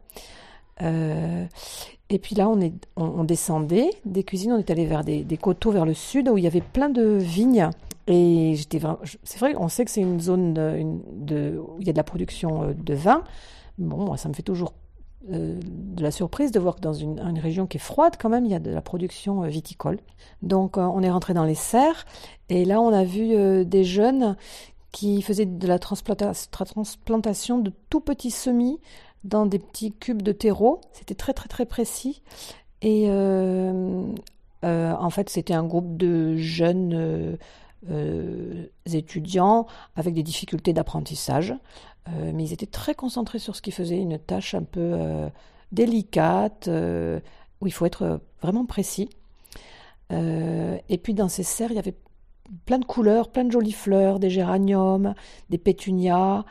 et 0.80 2.20
puis 2.20 2.36
là, 2.36 2.50
on, 2.96 3.24
descendait 3.24 3.90
des 4.06 4.24
cuisines, 4.24 4.54
on 4.54 4.58
est 4.58 4.70
allé 4.70 4.86
vers 4.86 5.04
des, 5.04 5.38
coteaux 5.42 5.72
vers 5.72 5.86
le 5.86 5.94
sud 5.94 6.30
où 6.30 6.38
il 6.38 6.44
y 6.44 6.48
avait 6.48 6.62
plein 6.62 6.90
de 6.90 7.04
vignes 7.18 7.70
et 8.08 8.56
c'est 8.66 9.40
vrai, 9.40 9.54
on 9.58 9.68
sait 9.68 9.84
que 9.84 9.92
c'est 9.92 10.02
une 10.02 10.22
zone 10.22 10.58
où 10.58 11.78
il 11.80 11.88
y 11.88 11.90
a 11.90 11.94
de 11.94 11.98
la 11.98 12.04
production 12.04 12.64
euh, 12.64 12.74
de 12.74 12.94
vin. 12.94 13.24
Bon, 13.78 13.98
moi, 13.98 14.18
ça 14.18 14.30
me 14.30 14.34
fait 14.34 14.44
toujours 14.44 14.74
euh, 15.32 15.60
de 15.62 16.04
la 16.04 16.12
surprise 16.12 16.52
de 16.52 16.60
voir 16.60 16.76
que 16.76 16.82
dans 16.82 16.94
une, 16.94 17.20
région 17.40 17.68
qui 17.68 17.78
est 17.78 17.82
froide, 17.82 18.16
quand 18.20 18.30
même, 18.30 18.46
il 18.46 18.52
y 18.52 18.56
a 18.56 18.60
de 18.60 18.72
la 18.72 18.82
production 18.82 19.44
euh, 19.44 19.48
viticole. 19.48 20.00
Donc, 20.42 20.78
on 20.78 21.02
est 21.02 21.10
rentré 21.10 21.34
dans 21.34 21.44
les 21.44 21.56
serres 21.56 22.06
et 22.50 22.66
là, 22.66 22.80
on 22.80 22.94
a 22.94 23.04
vu 23.04 23.66
des 23.66 23.84
jeunes 23.84 24.38
qui 24.92 25.24
faisaient 25.24 25.48
de 25.48 25.68
la 25.68 25.80
transplantation 25.80 27.58
de 27.58 27.74
tout 27.90 28.02
petits 28.02 28.32
semis 28.32 28.80
dans 29.24 29.48
des 29.48 29.58
petits 29.58 29.92
cubes 29.92 30.22
de 30.22 30.32
terreau. 30.32 30.80
C'était 30.94 31.16
très, 31.16 31.34
très, 31.34 31.50
très 31.50 31.66
précis. 31.66 32.22
Et 32.84 33.10
en 33.10 35.10
fait, 35.10 35.30
c'était 35.30 35.56
un 35.56 35.64
groupe 35.64 35.98
de 35.98 36.38
jeunes 36.38 37.38
euh, 37.90 38.66
étudiants 38.92 39.68
avec 39.96 40.16
des 40.16 40.24
difficultés 40.24 40.74
d'apprentissage, 40.74 41.54
euh, 42.10 42.32
mais 42.34 42.46
ils 42.46 42.54
étaient 42.54 42.66
très 42.66 42.96
concentrés 42.96 43.40
sur 43.40 43.56
ce 43.56 43.62
qu'ils 43.62 43.74
faisaient, 43.74 43.98
une 43.98 44.20
tâche 44.20 44.54
un 44.54 44.64
peu 44.64 44.80
euh, 44.94 45.30
délicate, 45.72 46.70
où 47.62 47.68
il 47.68 47.72
faut 47.72 47.86
être 47.86 48.22
vraiment 48.42 48.66
précis. 48.66 49.10
et 50.12 50.98
puis 51.02 51.14
dans 51.14 51.30
ces 51.30 51.44
serres, 51.44 51.72
il 51.72 51.76
y 51.76 51.80
avait 51.80 51.96
plein 52.66 52.80
de 52.80 52.86
couleurs, 52.86 53.30
plein 53.30 53.44
de 53.44 53.52
jolies 53.52 53.74
fleurs, 53.74 54.20
des 54.20 54.30
géraniums, 54.30 55.14
des 55.50 55.58
pétunias. 55.58 56.46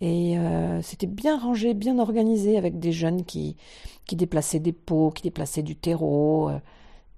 Et 0.00 0.38
euh, 0.38 0.80
c'était 0.82 1.06
bien 1.06 1.38
rangé, 1.38 1.74
bien 1.74 1.98
organisé, 1.98 2.56
avec 2.56 2.78
des 2.78 2.92
jeunes 2.92 3.24
qui, 3.24 3.56
qui 4.06 4.16
déplaçaient 4.16 4.60
des 4.60 4.72
pots, 4.72 5.10
qui 5.10 5.22
déplaçaient 5.22 5.62
du 5.62 5.76
terreau. 5.76 6.50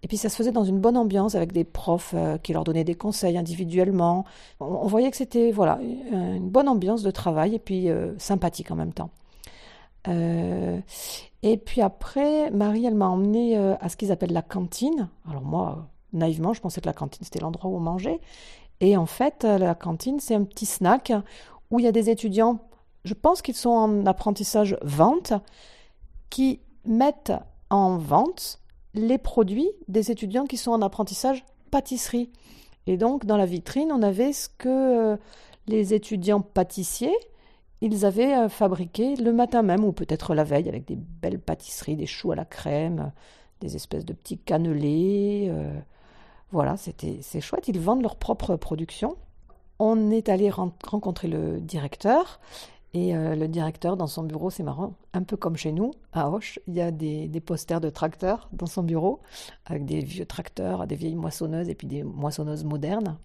Et 0.02 0.08
puis 0.08 0.16
ça 0.16 0.28
se 0.28 0.36
faisait 0.36 0.52
dans 0.52 0.64
une 0.64 0.78
bonne 0.78 0.96
ambiance, 0.96 1.34
avec 1.34 1.52
des 1.52 1.64
profs 1.64 2.14
euh, 2.14 2.38
qui 2.38 2.52
leur 2.52 2.64
donnaient 2.64 2.84
des 2.84 2.94
conseils 2.94 3.36
individuellement. 3.36 4.24
On, 4.58 4.86
voyait 4.86 5.10
que 5.10 5.16
c'était 5.16 5.52
voilà 5.52 5.78
une 5.82 6.48
bonne 6.48 6.68
ambiance 6.68 7.02
de 7.02 7.10
travail 7.10 7.54
et 7.54 7.58
puis 7.58 7.90
euh, 7.90 8.18
sympathique 8.18 8.70
en 8.70 8.76
même 8.76 8.92
temps. 8.92 9.10
Euh, 10.08 10.80
et 11.42 11.58
puis 11.58 11.82
après, 11.82 12.50
Marie, 12.50 12.86
elle 12.86 12.94
m'a 12.94 13.08
emmenée 13.08 13.56
à 13.56 13.88
ce 13.88 13.96
qu'ils 13.96 14.12
appellent 14.12 14.32
la 14.32 14.42
cantine. 14.42 15.08
Alors 15.28 15.42
moi, 15.42 15.88
naïvement, 16.12 16.54
je 16.54 16.60
pensais 16.60 16.80
que 16.80 16.86
la 16.86 16.94
cantine, 16.94 17.24
c'était 17.24 17.40
l'endroit 17.40 17.70
où 17.70 17.76
on 17.76 17.80
mangeait. 17.80 18.20
Et 18.80 18.96
en 18.96 19.06
fait, 19.06 19.44
la 19.44 19.74
cantine, 19.74 20.20
c'est 20.20 20.34
un 20.34 20.44
petit 20.44 20.66
snack 20.66 21.12
où 21.70 21.78
il 21.78 21.84
y 21.84 21.88
a 21.88 21.92
des 21.92 22.10
étudiants, 22.10 22.58
je 23.04 23.14
pense 23.14 23.42
qu'ils 23.42 23.54
sont 23.54 23.70
en 23.70 24.06
apprentissage 24.06 24.76
vente, 24.82 25.32
qui 26.30 26.60
mettent 26.84 27.32
en 27.68 27.96
vente 27.96 28.60
les 28.94 29.18
produits 29.18 29.70
des 29.88 30.10
étudiants 30.10 30.46
qui 30.46 30.56
sont 30.56 30.72
en 30.72 30.82
apprentissage 30.82 31.44
pâtisserie. 31.70 32.30
Et 32.86 32.96
donc, 32.96 33.26
dans 33.26 33.36
la 33.36 33.46
vitrine, 33.46 33.92
on 33.92 34.02
avait 34.02 34.32
ce 34.32 34.48
que 34.48 34.68
euh, 34.68 35.16
les 35.66 35.94
étudiants 35.94 36.40
pâtissiers, 36.40 37.16
ils 37.80 38.04
avaient 38.04 38.34
euh, 38.34 38.48
fabriqué 38.48 39.16
le 39.16 39.32
matin 39.32 39.62
même, 39.62 39.84
ou 39.84 39.92
peut-être 39.92 40.34
la 40.34 40.44
veille, 40.44 40.68
avec 40.68 40.86
des 40.86 40.96
belles 40.96 41.38
pâtisseries, 41.40 41.96
des 41.96 42.06
choux 42.06 42.32
à 42.32 42.36
la 42.36 42.44
crème, 42.44 43.12
des 43.60 43.76
espèces 43.76 44.04
de 44.04 44.12
petits 44.12 44.38
cannelés. 44.38 45.48
euh, 45.50 45.78
voilà, 46.50 46.76
c'était, 46.76 47.18
c'est 47.22 47.40
chouette, 47.40 47.68
ils 47.68 47.78
vendent 47.78 48.02
leur 48.02 48.16
propre 48.16 48.56
production. 48.56 49.16
On 49.78 50.10
est 50.10 50.28
allé 50.28 50.50
ren- 50.50 50.72
rencontrer 50.84 51.28
le 51.28 51.60
directeur. 51.60 52.40
Et 52.92 53.14
euh, 53.14 53.36
le 53.36 53.46
directeur, 53.46 53.96
dans 53.96 54.08
son 54.08 54.24
bureau, 54.24 54.50
c'est 54.50 54.64
marrant, 54.64 54.94
un 55.12 55.22
peu 55.22 55.36
comme 55.36 55.56
chez 55.56 55.70
nous, 55.70 55.92
à 56.12 56.28
Auch, 56.28 56.58
il 56.66 56.74
y 56.74 56.80
a 56.80 56.90
des, 56.90 57.28
des 57.28 57.40
posters 57.40 57.80
de 57.80 57.88
tracteurs 57.88 58.48
dans 58.52 58.66
son 58.66 58.82
bureau, 58.82 59.20
avec 59.66 59.84
des 59.84 60.00
vieux 60.00 60.26
tracteurs, 60.26 60.86
des 60.88 60.96
vieilles 60.96 61.14
moissonneuses 61.14 61.68
et 61.68 61.74
puis 61.76 61.86
des 61.86 62.02
moissonneuses 62.02 62.64
modernes. 62.64 63.16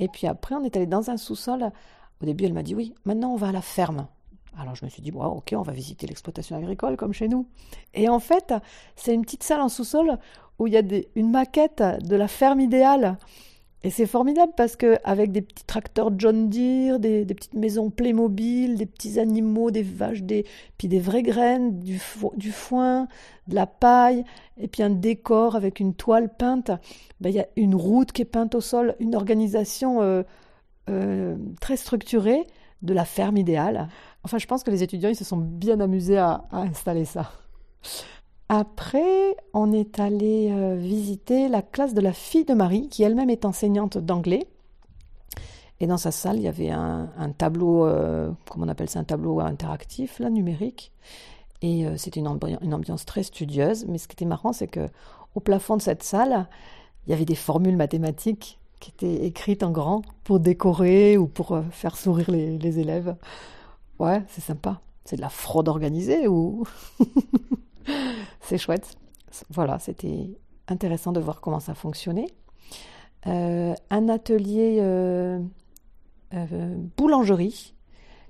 Et 0.00 0.08
puis 0.08 0.26
après, 0.26 0.56
on 0.56 0.64
est 0.64 0.76
allé 0.76 0.86
dans 0.86 1.08
un 1.10 1.16
sous-sol. 1.16 1.70
Au 2.20 2.26
début, 2.26 2.44
elle 2.44 2.52
m'a 2.52 2.64
dit 2.64 2.74
oui, 2.74 2.92
maintenant 3.04 3.32
on 3.32 3.36
va 3.36 3.48
à 3.48 3.52
la 3.52 3.62
ferme. 3.62 4.08
Alors 4.58 4.74
je 4.74 4.84
me 4.84 4.90
suis 4.90 5.02
dit, 5.02 5.12
bon, 5.12 5.24
ok, 5.24 5.54
on 5.56 5.62
va 5.62 5.72
visiter 5.72 6.08
l'exploitation 6.08 6.56
agricole 6.56 6.96
comme 6.96 7.12
chez 7.12 7.28
nous. 7.28 7.46
Et 7.94 8.08
en 8.08 8.18
fait, 8.18 8.52
c'est 8.96 9.14
une 9.14 9.22
petite 9.22 9.44
salle 9.44 9.60
en 9.60 9.68
sous-sol 9.68 10.18
où 10.58 10.66
il 10.66 10.72
y 10.72 10.76
a 10.76 10.82
des- 10.82 11.08
une 11.14 11.30
maquette 11.30 11.82
de 12.02 12.16
la 12.16 12.26
ferme 12.26 12.60
idéale. 12.60 13.16
Et 13.82 13.88
c'est 13.88 14.06
formidable 14.06 14.52
parce 14.56 14.76
que 14.76 14.98
avec 15.04 15.32
des 15.32 15.40
petits 15.40 15.64
tracteurs 15.64 16.10
John 16.18 16.50
Deere, 16.50 16.98
des, 16.98 17.24
petites 17.24 17.54
maisons 17.54 17.88
Playmobil, 17.88 18.76
des 18.76 18.84
petits 18.84 19.18
animaux, 19.18 19.70
des 19.70 19.82
vaches, 19.82 20.22
puis 20.76 20.88
des 20.88 21.00
vraies 21.00 21.22
graines, 21.22 21.80
du, 21.80 21.96
fo- 21.96 22.36
du 22.36 22.52
foin, 22.52 23.08
de 23.48 23.54
la 23.54 23.66
paille, 23.66 24.24
et 24.58 24.68
puis 24.68 24.82
un 24.82 24.90
décor 24.90 25.56
avec 25.56 25.80
une 25.80 25.94
toile 25.94 26.28
peinte, 26.28 26.70
ben, 27.20 27.30
il 27.30 27.34
y 27.34 27.40
a 27.40 27.46
une 27.56 27.74
route 27.74 28.12
qui 28.12 28.20
est 28.20 28.26
peinte 28.26 28.54
au 28.54 28.60
sol, 28.60 28.96
une 29.00 29.14
organisation 29.14 30.02
euh, 30.02 30.24
euh, 30.90 31.36
très 31.60 31.78
structurée 31.78 32.46
de 32.82 32.92
la 32.92 33.06
ferme 33.06 33.38
idéale. 33.38 33.88
Enfin, 34.24 34.36
je 34.36 34.46
pense 34.46 34.62
que 34.62 34.70
les 34.70 34.82
étudiants 34.82 35.08
ils 35.08 35.16
se 35.16 35.24
sont 35.24 35.38
bien 35.38 35.80
amusés 35.80 36.18
à 36.18 36.44
installer 36.52 37.06
ça. 37.06 37.32
Après, 38.52 39.36
on 39.54 39.72
est 39.72 40.00
allé 40.00 40.50
euh, 40.50 40.74
visiter 40.74 41.48
la 41.48 41.62
classe 41.62 41.94
de 41.94 42.00
la 42.00 42.12
fille 42.12 42.44
de 42.44 42.52
Marie, 42.52 42.88
qui 42.88 43.04
elle-même 43.04 43.30
est 43.30 43.44
enseignante 43.44 43.96
d'anglais. 43.96 44.48
Et 45.78 45.86
dans 45.86 45.96
sa 45.96 46.10
salle, 46.10 46.38
il 46.38 46.42
y 46.42 46.48
avait 46.48 46.70
un, 46.70 47.08
tableau, 47.38 47.86
euh, 47.86 48.28
comment 48.50 48.66
on 48.66 48.68
appelle 48.68 48.90
ça, 48.90 48.98
un 48.98 49.04
tableau 49.04 49.38
interactif, 49.38 50.18
là, 50.18 50.30
numérique. 50.30 50.90
Et 51.62 51.86
euh, 51.86 51.96
c'était 51.96 52.18
une 52.18 52.26
ambiance 52.74 53.06
très 53.06 53.22
studieuse. 53.22 53.86
Mais 53.86 53.98
ce 53.98 54.08
qui 54.08 54.14
était 54.14 54.24
marrant, 54.24 54.52
c'est 54.52 54.66
que 54.66 54.88
au 55.36 55.40
plafond 55.40 55.76
de 55.76 55.82
cette 55.82 56.02
salle, 56.02 56.48
il 57.06 57.10
y 57.10 57.12
avait 57.12 57.24
des 57.24 57.36
formules 57.36 57.76
mathématiques 57.76 58.58
qui 58.80 58.90
étaient 58.90 59.26
écrites 59.26 59.62
en 59.62 59.70
grand 59.70 60.02
pour 60.24 60.40
décorer 60.40 61.16
ou 61.16 61.28
pour 61.28 61.52
euh, 61.52 61.62
faire 61.70 61.96
sourire 61.96 62.32
les, 62.32 62.58
les 62.58 62.78
élèves. 62.80 63.14
Ouais, 64.00 64.24
c'est 64.26 64.40
sympa. 64.40 64.80
C'est 65.04 65.14
de 65.14 65.20
la 65.20 65.28
fraude 65.28 65.68
organisée 65.68 66.26
ou? 66.26 66.64
c'est 68.40 68.58
chouette. 68.58 68.96
Voilà, 69.50 69.78
c'était 69.78 70.30
intéressant 70.68 71.12
de 71.12 71.20
voir 71.20 71.40
comment 71.40 71.60
ça 71.60 71.74
fonctionnait. 71.74 72.26
Euh, 73.26 73.74
un 73.90 74.08
atelier 74.08 74.78
euh, 74.80 75.38
euh, 76.32 76.76
boulangerie 76.96 77.74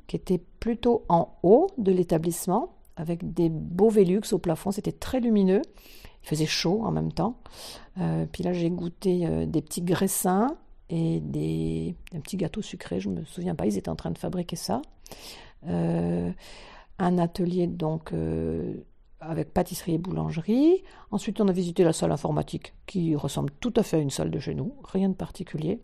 qui 0.09 0.17
était 0.17 0.43
plutôt 0.59 1.05
en 1.09 1.37
haut 1.45 1.69
de 1.79 1.93
l'établissement 1.93 2.75
avec 2.97 3.33
des 3.33 3.49
beaux 3.49 3.91
Velux 3.91 4.33
au 4.33 4.39
plafond. 4.39 4.73
C'était 4.73 4.93
très 4.93 5.21
lumineux. 5.21 5.63
Il 6.25 6.29
faisait 6.29 6.47
chaud 6.47 6.83
en 6.85 6.91
même 6.91 7.13
temps. 7.13 7.37
Puis 8.33 8.43
là, 8.43 8.53
j'ai 8.53 8.71
goûté 8.71 9.47
des 9.47 9.63
petits 9.63 9.81
graissins 9.81 10.57
et 10.91 11.21
des, 11.21 11.95
un 12.15 12.21
petit 12.21 12.37
gâteau 12.37 12.61
sucré. 12.61 13.01
Je 13.01 13.09
me 13.09 13.25
souviens 13.25 13.55
pas, 13.55 13.67
ils 13.67 13.79
étaient 13.79 13.89
en 13.89 13.97
train 13.97 14.11
de 14.11 14.19
fabriquer 14.19 14.57
ça. 14.57 14.83
Un 15.67 16.35
atelier 16.99 17.69
donc 17.69 18.13
avec 19.21 19.53
pâtisserie 19.53 19.95
et 19.95 19.99
boulangerie. 19.99 20.83
Ensuite, 21.11 21.41
on 21.41 21.49
a 21.49 21.53
visité 21.53 21.85
la 21.85 21.93
salle 21.93 22.13
informatique 22.13 22.75
qui 22.87 23.15
ressemble 23.17 23.51
tout 23.61 23.73
à 23.77 23.83
fait 23.83 23.97
à 23.99 24.01
une 24.01 24.11
salle 24.11 24.31
de 24.31 24.39
chez 24.39 24.55
nous, 24.55 24.75
rien 24.85 25.09
de 25.09 25.15
particulier. 25.15 25.81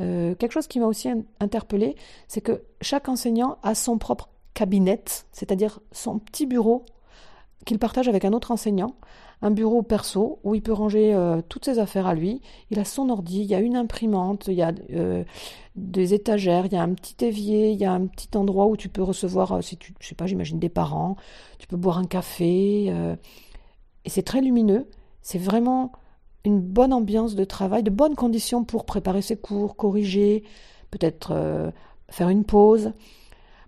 Euh, 0.00 0.34
quelque 0.34 0.52
chose 0.52 0.68
qui 0.68 0.78
m'a 0.80 0.86
aussi 0.86 1.08
in- 1.08 1.24
interpellée, 1.40 1.96
c'est 2.28 2.40
que 2.40 2.62
chaque 2.80 3.08
enseignant 3.08 3.58
a 3.62 3.74
son 3.74 3.98
propre 3.98 4.28
cabinet, 4.54 5.02
c'est-à-dire 5.32 5.80
son 5.92 6.18
petit 6.18 6.46
bureau 6.46 6.84
qu'il 7.68 7.78
partage 7.78 8.08
avec 8.08 8.24
un 8.24 8.32
autre 8.32 8.50
enseignant, 8.50 8.94
un 9.42 9.50
bureau 9.50 9.82
perso 9.82 10.40
où 10.42 10.54
il 10.54 10.62
peut 10.62 10.72
ranger 10.72 11.14
euh, 11.14 11.42
toutes 11.48 11.66
ses 11.66 11.78
affaires 11.78 12.06
à 12.06 12.14
lui. 12.14 12.40
Il 12.70 12.80
a 12.80 12.84
son 12.84 13.10
ordi, 13.10 13.40
il 13.40 13.46
y 13.46 13.54
a 13.54 13.60
une 13.60 13.76
imprimante, 13.76 14.46
il 14.48 14.54
y 14.54 14.62
a 14.62 14.72
euh, 14.94 15.22
des 15.76 16.14
étagères, 16.14 16.64
il 16.66 16.72
y 16.72 16.76
a 16.76 16.82
un 16.82 16.94
petit 16.94 17.22
évier, 17.24 17.70
il 17.70 17.78
y 17.78 17.84
a 17.84 17.92
un 17.92 18.06
petit 18.06 18.36
endroit 18.36 18.66
où 18.66 18.76
tu 18.76 18.88
peux 18.88 19.02
recevoir, 19.02 19.52
euh, 19.52 19.60
si 19.60 19.76
tu, 19.76 19.94
je 20.00 20.08
sais 20.08 20.14
pas, 20.14 20.26
j'imagine 20.26 20.58
des 20.58 20.70
parents, 20.70 21.16
tu 21.58 21.66
peux 21.66 21.76
boire 21.76 21.98
un 21.98 22.06
café. 22.06 22.86
et 22.86 24.08
c'est 24.08 24.22
très 24.22 24.40
lumineux. 24.40 24.88
C'est 25.20 25.38
vraiment 25.38 25.92
une 26.44 26.60
bonne 26.60 26.94
ambiance 26.94 27.34
de 27.34 27.44
travail, 27.44 27.82
de 27.82 27.90
bonnes 27.90 28.14
conditions 28.14 28.64
pour 28.64 28.86
préparer 28.86 29.20
ses 29.20 29.36
cours, 29.36 29.76
corriger, 29.76 30.42
peut-être 30.90 31.72
faire 32.08 32.30
une 32.30 32.44
pause. 32.44 32.92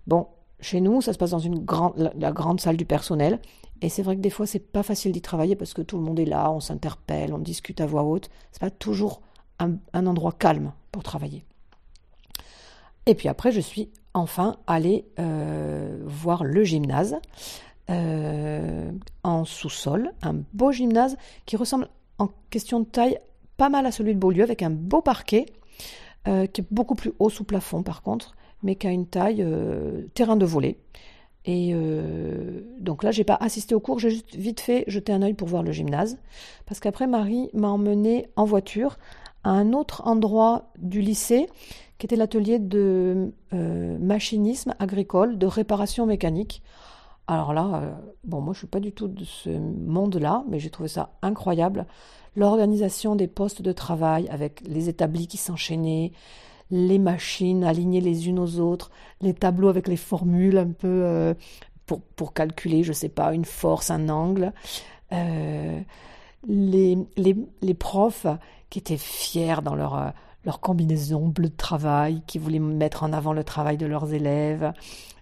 Bon, 0.07 0.25
chez 0.59 0.81
nous, 0.81 1.01
ça 1.01 1.13
se 1.13 1.19
passe 1.19 1.31
dans 1.31 1.39
une 1.39 1.63
la 1.95 2.31
grande 2.31 2.59
salle 2.59 2.77
du 2.77 2.85
personnel. 2.85 3.39
Et 3.81 3.89
c'est 3.89 4.03
vrai 4.03 4.15
que 4.15 4.21
des 4.21 4.29
fois, 4.29 4.45
c'est 4.45 4.59
pas 4.59 4.83
facile 4.83 5.11
d'y 5.11 5.21
travailler 5.21 5.55
parce 5.55 5.73
que 5.73 5.81
tout 5.81 5.97
le 5.97 6.03
monde 6.03 6.19
est 6.19 6.25
là, 6.25 6.51
on 6.51 6.59
s'interpelle, 6.59 7.33
on 7.33 7.39
discute 7.39 7.81
à 7.81 7.87
voix 7.87 8.03
haute. 8.03 8.29
C'est 8.51 8.61
pas 8.61 8.69
toujours 8.69 9.21
un, 9.59 10.05
endroit 10.05 10.31
calme 10.31 10.73
pour 10.91 11.03
travailler. 11.03 11.43
Et 13.05 13.15
puis 13.15 13.27
après, 13.27 13.51
je 13.51 13.59
suis 13.59 13.89
enfin 14.13 14.57
allée 14.67 15.05
euh, 15.19 15.99
voir 16.05 16.43
le 16.43 16.63
gymnase 16.63 17.17
euh, 17.89 18.91
en 19.23 19.45
sous-sol, 19.45 20.11
un 20.21 20.35
beau 20.53 20.71
gymnase 20.71 21.17
qui 21.45 21.57
ressemble 21.57 21.87
en 22.19 22.29
question 22.49 22.81
de 22.81 22.85
taille 22.85 23.17
pas 23.57 23.69
mal 23.69 23.85
à 23.85 23.91
celui 23.91 24.13
de 24.13 24.19
Beaulieu, 24.19 24.43
avec 24.43 24.61
un 24.61 24.69
beau 24.69 25.01
parquet 25.01 25.45
euh, 26.27 26.45
qui 26.45 26.61
est 26.61 26.65
beaucoup 26.71 26.95
plus 26.95 27.13
haut 27.19 27.29
sous 27.29 27.43
plafond 27.43 27.83
par 27.83 28.01
contre, 28.03 28.35
mais 28.61 28.75
qui 28.75 28.87
a 28.87 28.91
une 28.91 29.07
taille 29.07 29.45
terrain 30.13 30.35
de 30.35 30.45
volley. 30.45 30.77
Et 31.45 31.71
euh, 31.73 32.61
donc 32.79 33.03
là, 33.03 33.11
j'ai 33.11 33.23
pas 33.23 33.37
assisté 33.39 33.73
au 33.73 33.79
cours, 33.79 33.99
j'ai 33.99 34.11
juste 34.11 34.35
vite 34.35 34.59
fait 34.59 34.83
jeter 34.87 35.11
un 35.11 35.21
œil 35.21 35.33
pour 35.33 35.47
voir 35.47 35.63
le 35.63 35.71
gymnase, 35.71 36.19
parce 36.65 36.79
qu'après 36.79 37.07
Marie 37.07 37.49
m'a 37.53 37.69
emmené 37.69 38.27
en 38.35 38.45
voiture 38.45 38.99
à 39.43 39.49
un 39.49 39.73
autre 39.73 40.03
endroit 40.05 40.71
du 40.77 41.01
lycée, 41.01 41.47
qui 41.97 42.05
était 42.05 42.15
l'atelier 42.15 42.59
de 42.59 43.31
euh, 43.53 43.97
machinisme 43.99 44.75
agricole, 44.79 45.37
de 45.37 45.47
réparation 45.47 46.05
mécanique. 46.05 46.61
Alors 47.27 47.53
là, 47.53 47.81
euh, 47.83 47.91
bon, 48.23 48.41
moi 48.41 48.53
je 48.53 48.59
suis 48.59 48.67
pas 48.67 48.79
du 48.79 48.91
tout 48.91 49.07
de 49.07 49.23
ce 49.23 49.49
monde-là, 49.49 50.43
mais 50.49 50.59
j'ai 50.59 50.69
trouvé 50.69 50.89
ça 50.89 51.11
incroyable. 51.21 51.85
L'organisation 52.35 53.15
des 53.15 53.27
postes 53.27 53.61
de 53.61 53.71
travail 53.71 54.27
avec 54.29 54.61
les 54.65 54.89
établis 54.89 55.27
qui 55.27 55.37
s'enchaînaient, 55.37 56.11
les 56.71 56.99
machines 56.99 57.63
alignées 57.63 58.01
les 58.01 58.27
unes 58.29 58.39
aux 58.39 58.59
autres, 58.59 58.91
les 59.19 59.33
tableaux 59.33 59.67
avec 59.67 59.87
les 59.87 59.97
formules 59.97 60.57
un 60.57 60.69
peu 60.69 60.87
euh, 60.87 61.33
pour, 61.85 62.01
pour 62.01 62.33
calculer, 62.33 62.83
je 62.83 62.93
sais 62.93 63.09
pas, 63.09 63.33
une 63.33 63.45
force, 63.45 63.91
un 63.91 64.09
angle. 64.09 64.53
Euh, 65.11 65.79
les, 66.47 66.97
les, 67.17 67.35
les 67.61 67.73
profs 67.73 68.25
qui 68.69 68.79
étaient 68.79 68.97
fiers 68.97 69.61
dans 69.63 69.75
leur, 69.75 69.95
euh, 69.95 70.09
leur 70.45 70.61
combinaison 70.61 71.27
bleue 71.27 71.49
de 71.49 71.55
travail, 71.55 72.23
qui 72.25 72.39
voulaient 72.39 72.59
mettre 72.59 73.03
en 73.03 73.11
avant 73.11 73.33
le 73.33 73.43
travail 73.43 73.77
de 73.77 73.85
leurs 73.85 74.13
élèves. 74.13 74.71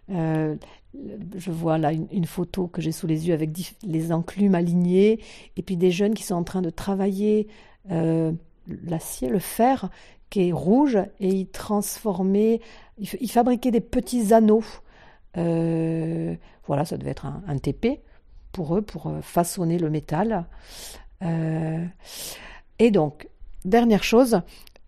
Je 0.07 1.51
vois 1.51 1.77
là 1.77 1.91
une, 1.91 2.25
photo 2.25 2.67
que 2.67 2.81
j'ai 2.81 2.91
sous 2.91 3.05
les 3.05 3.27
yeux 3.27 3.33
avec 3.33 3.51
les 3.83 4.11
enclumes 4.11 4.55
alignées 4.55 5.19
et 5.55 5.61
puis 5.61 5.77
des 5.77 5.91
jeunes 5.91 6.15
qui 6.15 6.23
sont 6.23 6.35
en 6.35 6.43
train 6.43 6.61
de 6.63 6.71
travailler 6.71 7.47
l'acier, 7.87 9.29
le 9.29 9.39
fer, 9.39 9.89
marqué 10.29 10.51
rouge 10.51 10.97
et 11.19 11.47
ils, 12.97 13.31
fabriquaient 13.31 13.71
des 13.71 13.81
petits 13.81 14.33
anneaux. 14.33 14.63
Euh, 15.37 16.35
voilà, 16.67 16.85
ça 16.85 16.97
devait 16.97 17.11
être 17.11 17.25
un, 17.25 17.57
TP 17.57 18.01
pour 18.51 18.75
eux, 18.75 18.81
pour 18.81 19.07
euh, 19.07 19.21
façonner 19.21 19.79
le 19.79 19.89
métal. 19.89 20.45
et 21.21 22.91
donc, 22.91 23.27
dernière 23.65 24.03
chose, 24.03 24.41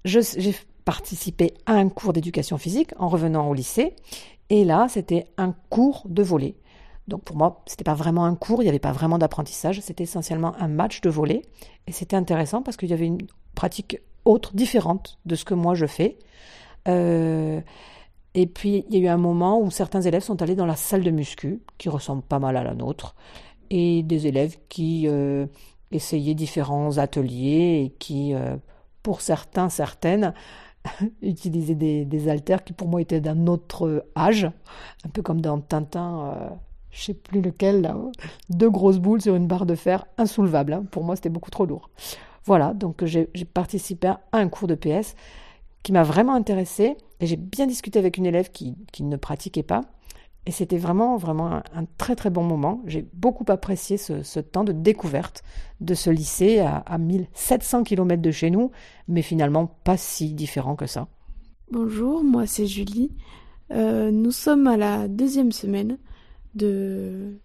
j'ai 0.06 0.56
participé 0.86 1.54
à 1.66 1.74
un 1.74 1.90
cours 1.90 2.14
d'éducation 2.14 2.58
physique 2.58 2.94
en 2.98 3.08
revenant 3.08 3.50
au 3.50 3.54
lycée. 3.54 3.96
Et 4.50 4.66
là, 4.66 4.88
c'était 4.90 5.26
un 5.38 5.54
cours 5.70 6.04
de 6.08 6.24
volley. 6.24 6.56
Donc 7.08 7.24
pour 7.24 7.36
moi, 7.36 7.64
c'était 7.66 7.84
pas 7.84 7.94
vraiment 7.94 8.26
un 8.26 8.36
cours, 8.36 8.62
il 8.62 8.66
n'y 8.66 8.70
avait 8.70 8.80
pas 8.80 8.92
vraiment 8.92 9.18
d'apprentissage, 9.18 9.82
c'était 9.82 10.04
essentiellement 10.04 10.56
un 10.60 10.68
match 10.68 11.02
de 11.02 11.10
volley. 11.10 11.42
Et 11.88 11.92
c'était 11.92 12.16
intéressant 12.16 12.62
parce 12.62 12.78
qu'il 12.78 12.90
y 12.90 12.94
avait 12.94 13.08
une 13.08 13.22
pratique 13.56 13.98
autre, 14.26 14.56
différente 14.56 15.20
de 15.26 15.36
ce 15.36 15.46
que 15.46 15.54
moi 15.54 15.76
je 15.76 15.86
fais. 15.86 16.18
Euh, 16.88 17.62
et 18.34 18.48
puis 18.48 18.86
il 18.90 18.96
y 18.96 19.02
a 19.02 19.06
eu 19.06 19.08
un 19.08 19.18
moment 19.18 19.60
où 19.60 19.72
certains 19.72 20.02
élèves 20.02 20.24
sont 20.24 20.42
allés 20.42 20.56
dans 20.56 20.66
la 20.66 20.76
salle 20.76 21.04
de 21.04 21.12
muscu, 21.12 21.62
qui 21.78 21.90
ressemble 21.90 22.22
pas 22.22 22.40
mal 22.40 22.58
à 22.58 22.64
la 22.64 22.74
nôtre, 22.74 23.16
et 23.70 24.04
des 24.04 24.28
élèves 24.28 24.58
qui 24.70 25.08
euh, 25.08 25.46
essayaient 25.92 26.36
différents 26.36 26.98
ateliers 26.98 27.84
et 27.86 27.90
qui, 28.00 28.34
euh, 28.34 28.58
pour 29.04 29.22
certains, 29.22 29.70
certaines, 29.70 30.34
utilisaient 31.22 31.76
des, 31.76 32.06
des 32.06 32.30
haltères 32.30 32.64
qui 32.64 32.74
pour 32.74 32.88
moi 32.88 33.02
étaient 33.02 33.22
d'un 33.22 33.48
autre 33.48 34.06
âge, 34.18 34.46
un 35.06 35.10
peu 35.10 35.22
comme 35.22 35.42
dans 35.42 35.60
Tintin 35.60 36.58
je 36.92 37.04
sais 37.04 37.14
plus 37.14 37.42
lequel, 37.42 37.82
là, 37.82 37.98
deux 38.50 38.70
grosses 38.70 39.00
boules 39.00 39.22
sur 39.22 39.36
une 39.36 39.48
barre 39.48 39.66
de 39.66 39.76
fer 39.76 40.06
insoulevable. 40.18 40.74
Hein. 40.74 40.84
Pour 40.92 41.04
moi, 41.04 41.16
c'était 41.16 41.30
beaucoup 41.30 41.50
trop 41.50 41.66
lourd. 41.66 41.90
Voilà, 42.46 42.74
donc 42.74 43.06
j'ai 43.06 43.28
participé 43.54 44.08
à 44.08 44.20
un 44.32 44.50
cours 44.50 44.68
de 44.68 44.76
PS 44.76 45.16
qui 45.84 45.92
m'a 45.92 46.04
vraiment 46.04 46.34
intéressé 46.34 46.96
et 47.20 47.28
j'ai 47.28 47.36
bien 47.36 47.68
discuté 47.68 48.00
avec 48.00 48.18
une 48.18 48.26
élève 48.26 48.52
qui, 48.52 48.76
ne 49.00 49.16
pratiquait 49.16 49.64
pas. 49.64 49.82
Et 50.48 50.52
c'était 50.52 50.78
vraiment, 50.78 51.18
vraiment 51.18 51.52
un, 51.52 51.86
très, 52.00 52.16
très 52.16 52.32
bon 52.32 52.44
moment. 52.44 52.82
J'ai 52.88 53.06
beaucoup 53.14 53.46
apprécié 53.50 53.98
ce, 53.98 54.40
temps 54.40 54.64
de 54.64 54.72
découverte 54.72 55.44
de 55.82 55.94
ce 55.94 56.10
lycée 56.10 56.60
à, 56.60 56.78
à 56.78 56.98
1700 56.98 57.84
km 57.84 58.22
de 58.22 58.32
chez 58.32 58.50
nous, 58.50 58.72
mais 59.08 59.22
finalement 59.22 59.68
pas 59.84 59.98
si 59.98 60.34
différent 60.34 60.76
que 60.76 60.88
ça. 60.88 61.08
Bonjour, 61.72 62.24
moi 62.24 62.48
c'est 62.48 62.66
Julie. 62.66 63.12
Euh, 63.72 64.12
nous 64.12 64.32
sommes 64.32 64.68
à 64.68 64.78
la 64.78 65.08
deuxième 65.08 65.52
semaine 65.52 65.98
du 66.56 67.40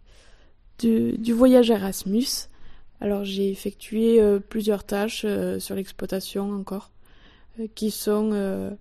voyage 1.33 1.71
Erasmus. 1.71 2.49
Alors 3.00 3.25
j'ai 3.25 3.50
effectué 3.50 4.21
euh, 4.21 4.38
plusieurs 4.38 4.85
tâches 4.85 5.23
euh, 5.25 5.59
sur 5.59 5.75
l'exploitation 5.75 6.53
encore, 6.53 6.91
euh, 7.61 7.67
qui 7.75 7.91
sont 7.91 8.76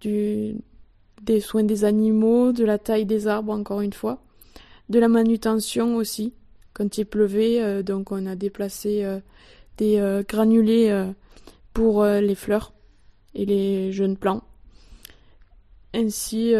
du, 0.00 0.56
des 1.22 1.40
soins 1.40 1.64
des 1.64 1.84
animaux, 1.84 2.52
de 2.52 2.64
la 2.64 2.78
taille 2.78 3.06
des 3.06 3.26
arbres 3.26 3.52
encore 3.52 3.80
une 3.80 3.92
fois, 3.92 4.22
de 4.88 4.98
la 4.98 5.08
manutention 5.08 5.96
aussi, 5.96 6.32
quand 6.72 6.98
il 6.98 7.06
pleuvait, 7.06 7.82
donc 7.82 8.12
on 8.12 8.26
a 8.26 8.34
déplacé 8.34 9.06
des 9.78 10.22
granulés 10.28 11.12
pour 11.72 12.04
les 12.04 12.34
fleurs 12.34 12.72
et 13.34 13.46
les 13.46 13.92
jeunes 13.92 14.16
plants. 14.16 14.42
Ainsi, 15.94 16.52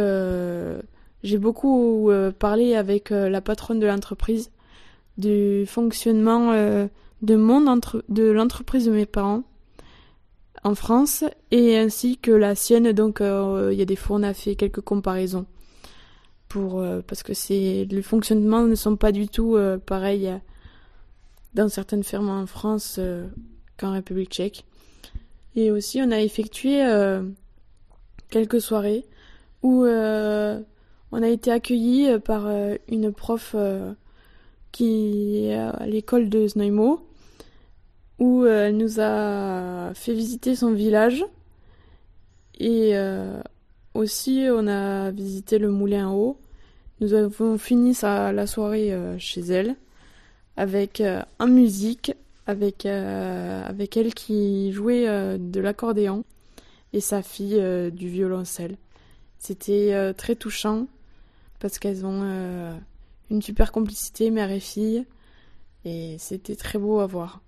j'ai 1.25 1.39
beaucoup 1.39 2.11
parlé 2.39 2.77
avec 2.77 3.11
la 3.11 3.41
patronne 3.41 3.81
de 3.81 3.87
l'entreprise 3.87 4.51
du 5.19 5.65
fonctionnement 5.67 6.53
euh, 6.53 6.87
de 7.23 7.37
mon 7.37 7.67
entre 7.67 8.05
de 8.09 8.25
l'entreprise 8.25 8.87
de 8.87 8.91
mes 8.91 9.07
parents 9.07 9.43
en 10.63 10.75
France 10.75 11.25
et 11.51 11.79
ainsi 11.79 12.19
que 12.19 12.31
la 12.31 12.55
sienne. 12.55 12.93
Donc 12.93 13.21
il 13.21 13.77
y 13.77 13.83
a 13.83 13.85
des 13.85 13.97
fois 13.97 14.17
on 14.17 14.23
a 14.23 14.35
fait 14.35 14.57
quelques 14.57 14.81
comparaisons 14.81 15.47
pour 16.49 16.85
parce 17.07 17.23
que 17.23 17.35
c'est 17.35 17.87
le 17.91 18.03
fonctionnement 18.03 18.63
ne 18.63 18.75
sont 18.75 18.97
pas 18.97 19.13
du 19.13 19.29
tout 19.29 19.59
pareils 19.87 20.33
dans 21.55 21.69
certaines 21.69 22.05
fermes 22.05 22.31
en 22.31 22.47
France 22.47 22.99
qu'en 23.79 23.93
République 23.93 24.31
Tchèque. 24.31 24.65
Et 25.57 25.71
aussi 25.71 26.01
on 26.03 26.11
a 26.11 26.21
effectué 26.21 26.83
quelques 28.31 28.61
soirées 28.61 29.05
où 29.63 29.87
on 31.15 31.23
a 31.23 31.29
été 31.29 31.53
accueillis 31.53 32.09
euh, 32.09 32.19
par 32.19 32.47
euh, 32.47 32.75
une 32.89 33.13
prof 33.13 33.53
euh, 33.55 33.93
qui 34.75 35.47
est 35.47 35.55
à 35.55 35.87
l'école 35.87 36.29
de 36.29 36.49
Znojmo 36.49 37.07
où 38.19 38.45
elle 38.45 38.77
nous 38.77 38.99
a 38.99 39.93
fait 39.95 40.13
visiter 40.15 40.57
son 40.57 40.73
village 40.73 41.25
et 42.59 42.95
aussi 43.95 44.47
on 44.51 44.67
a 44.67 45.13
visité 45.13 45.59
le 45.59 45.71
moulin 45.71 46.09
à 46.09 46.13
eau. 46.13 46.39
Nous 47.01 47.15
avons 47.15 47.57
fini 47.57 47.97
la 48.03 48.47
soirée 48.47 48.93
chez 49.19 49.43
elle 49.43 49.77
avec 50.57 51.03
en 51.39 51.47
musique, 51.47 52.13
avec, 52.47 52.85
avec 52.85 53.97
elle 53.97 54.13
qui 54.13 54.73
jouait 54.73 55.39
de 55.39 55.61
l'accordéon 55.61 56.25
et 56.93 57.01
sa 57.01 57.23
fille 57.23 57.63
du 57.93 58.09
violoncelle. 58.09 58.77
C'était 59.39 60.15
très 60.17 60.35
touchant 60.35 60.89
parce 61.65 61.79
qu'elles 61.79 62.05
ont 62.05 62.21
euh, 62.25 62.77
une 63.31 63.43
super 63.43 63.73
complicité, 63.73 64.31
mère 64.31 64.51
et 64.51 64.61
fille, 64.61 65.05
et 65.85 66.17
c'était 66.19 66.57
très 66.57 66.79
beau 66.79 67.01
à 67.01 67.07
voir. 67.07 67.41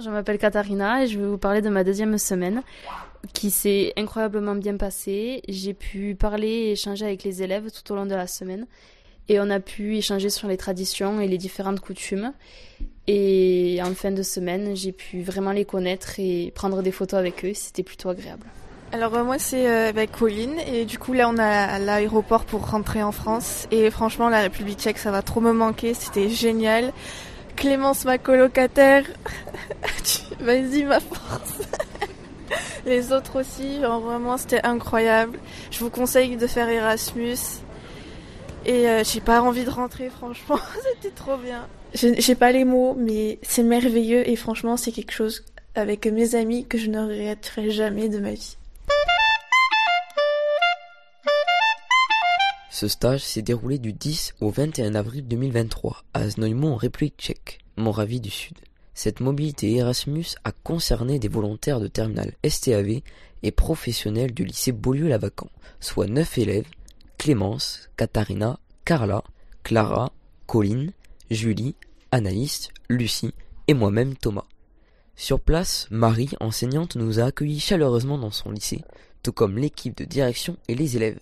Je 0.00 0.08
m'appelle 0.08 0.38
Katharina 0.38 1.04
et 1.04 1.06
je 1.06 1.18
vais 1.18 1.26
vous 1.26 1.36
parler 1.36 1.60
de 1.60 1.68
ma 1.68 1.84
deuxième 1.84 2.16
semaine 2.16 2.62
qui 3.34 3.50
s'est 3.50 3.92
incroyablement 3.98 4.54
bien 4.54 4.78
passée. 4.78 5.42
J'ai 5.48 5.74
pu 5.74 6.14
parler 6.14 6.48
et 6.48 6.72
échanger 6.72 7.04
avec 7.04 7.24
les 7.24 7.42
élèves 7.42 7.70
tout 7.70 7.92
au 7.92 7.96
long 7.96 8.06
de 8.06 8.14
la 8.14 8.26
semaine 8.26 8.66
et 9.28 9.38
on 9.38 9.50
a 9.50 9.60
pu 9.60 9.96
échanger 9.96 10.30
sur 10.30 10.48
les 10.48 10.56
traditions 10.56 11.20
et 11.20 11.28
les 11.28 11.36
différentes 11.36 11.80
coutumes. 11.80 12.32
Et 13.06 13.80
en 13.84 13.94
fin 13.94 14.12
de 14.12 14.22
semaine, 14.22 14.74
j'ai 14.74 14.92
pu 14.92 15.22
vraiment 15.22 15.52
les 15.52 15.66
connaître 15.66 16.18
et 16.18 16.52
prendre 16.54 16.82
des 16.82 16.92
photos 16.92 17.18
avec 17.18 17.44
eux. 17.44 17.52
C'était 17.52 17.82
plutôt 17.82 18.08
agréable. 18.08 18.46
Alors 18.92 19.14
euh, 19.14 19.24
moi 19.24 19.38
c'est 19.38 19.66
euh, 19.66 19.88
avec 19.88 20.12
Colline 20.12 20.58
et 20.66 20.84
du 20.84 20.98
coup 20.98 21.14
là 21.14 21.26
on 21.30 21.38
a 21.38 21.78
l'aéroport 21.78 22.44
pour 22.44 22.68
rentrer 22.70 23.02
en 23.02 23.10
France 23.10 23.66
et 23.70 23.90
franchement 23.90 24.28
la 24.28 24.40
République 24.40 24.78
tchèque 24.80 24.98
ça 24.98 25.10
va 25.10 25.22
trop 25.22 25.40
me 25.40 25.52
manquer, 25.52 25.94
c'était 25.94 26.28
génial. 26.28 26.92
Clémence 27.56 28.04
ma 28.04 28.18
colocataire, 28.18 29.04
vas-y 30.40 30.84
ma 30.84 31.00
force. 31.00 31.60
Les 32.86 33.12
autres 33.12 33.40
aussi, 33.40 33.78
vraiment 33.78 34.36
c'était 34.36 34.64
incroyable. 34.66 35.38
Je 35.70 35.78
vous 35.78 35.90
conseille 35.90 36.36
de 36.36 36.46
faire 36.46 36.68
Erasmus 36.68 37.38
et 38.66 38.88
euh, 38.90 39.04
j'ai 39.04 39.22
pas 39.22 39.40
envie 39.40 39.64
de 39.64 39.70
rentrer 39.70 40.10
franchement, 40.10 40.58
c'était 41.02 41.14
trop 41.14 41.38
bien. 41.38 41.66
J'ai 41.94 42.34
pas 42.34 42.52
les 42.52 42.66
mots 42.66 42.94
mais 42.98 43.38
c'est 43.40 43.62
merveilleux 43.62 44.28
et 44.28 44.36
franchement 44.36 44.76
c'est 44.76 44.92
quelque 44.92 45.12
chose 45.12 45.46
avec 45.74 46.06
mes 46.06 46.34
amis 46.34 46.66
que 46.66 46.76
je 46.76 46.90
ne 46.90 47.00
regretterai 47.00 47.70
jamais 47.70 48.10
de 48.10 48.18
ma 48.18 48.32
vie. 48.32 48.58
Ce 52.82 52.88
stage 52.88 53.22
s'est 53.22 53.42
déroulé 53.42 53.78
du 53.78 53.92
10 53.92 54.34
au 54.40 54.50
21 54.50 54.96
avril 54.96 55.28
2023 55.28 56.02
à 56.14 56.28
Znojmo 56.28 56.66
en 56.66 56.74
République 56.74 57.14
tchèque, 57.16 57.60
Moravie 57.76 58.20
du 58.20 58.28
Sud. 58.28 58.58
Cette 58.92 59.20
mobilité 59.20 59.72
Erasmus 59.76 60.24
a 60.42 60.50
concerné 60.50 61.20
des 61.20 61.28
volontaires 61.28 61.78
de 61.78 61.86
terminal 61.86 62.32
STAV 62.44 63.02
et 63.44 63.52
professionnels 63.52 64.34
du 64.34 64.44
lycée 64.44 64.72
Beaulieu-Lavacan, 64.72 65.48
soit 65.78 66.08
9 66.08 66.38
élèves, 66.38 66.66
Clémence, 67.18 67.88
Katharina, 67.96 68.58
Carla, 68.84 69.22
Clara, 69.62 70.12
Colline, 70.48 70.90
Julie, 71.30 71.76
Anaïs, 72.10 72.70
Lucie 72.88 73.32
et 73.68 73.74
moi-même 73.74 74.16
Thomas. 74.16 74.46
Sur 75.14 75.38
place, 75.38 75.86
Marie, 75.92 76.30
enseignante, 76.40 76.96
nous 76.96 77.20
a 77.20 77.26
accueillis 77.26 77.60
chaleureusement 77.60 78.18
dans 78.18 78.32
son 78.32 78.50
lycée, 78.50 78.82
tout 79.22 79.30
comme 79.30 79.56
l'équipe 79.56 79.96
de 79.96 80.04
direction 80.04 80.56
et 80.66 80.74
les 80.74 80.96
élèves. 80.96 81.20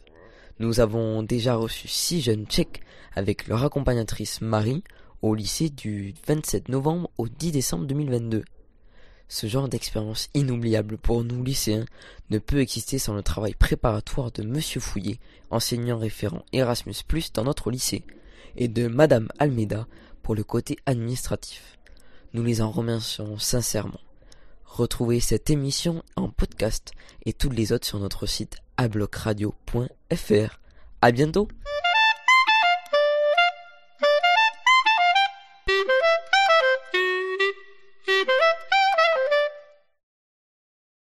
Nous 0.61 0.81
avons 0.81 1.23
déjà 1.23 1.55
reçu 1.55 1.89
six 1.89 2.21
jeunes 2.21 2.45
tchèques 2.45 2.83
avec 3.15 3.47
leur 3.49 3.65
accompagnatrice 3.65 4.43
Marie 4.43 4.85
au 5.23 5.35
lycée 5.35 5.71
du 5.71 6.13
27 6.27 6.69
novembre 6.69 7.11
au 7.17 7.29
10 7.29 7.53
décembre 7.53 7.87
2022. 7.87 8.45
Ce 9.27 9.47
genre 9.47 9.71
d'expérience 9.71 10.29
inoubliable 10.35 10.99
pour 10.99 11.25
nous 11.25 11.43
lycéens 11.43 11.87
ne 12.29 12.39
peut 12.39 12.61
exister 12.61 12.99
sans 12.99 13.15
le 13.15 13.23
travail 13.23 13.55
préparatoire 13.55 14.33
de 14.33 14.43
Monsieur 14.43 14.83
Fouillet, 14.83 15.19
enseignant 15.49 15.97
référent 15.97 16.45
Erasmus 16.53 16.95
dans 17.33 17.45
notre 17.45 17.71
lycée, 17.71 18.05
et 18.55 18.69
de 18.69 18.87
Madame 18.87 19.29
Almeida 19.39 19.87
pour 20.23 20.35
le 20.35 20.45
côté 20.45 20.77
administratif. 20.85 21.79
Nous 22.35 22.43
les 22.43 22.61
en 22.61 22.71
remercions 22.71 23.39
sincèrement. 23.39 24.01
Retrouvez 24.67 25.21
cette 25.21 25.49
émission 25.49 26.03
en 26.17 26.29
podcast 26.29 26.93
et 27.25 27.33
toutes 27.33 27.55
les 27.55 27.73
autres 27.73 27.87
sur 27.87 27.99
notre 27.99 28.27
site 28.27 28.59
ablocradio.fr. 28.81 30.61
À 31.03 31.13
bientôt! 31.13 31.49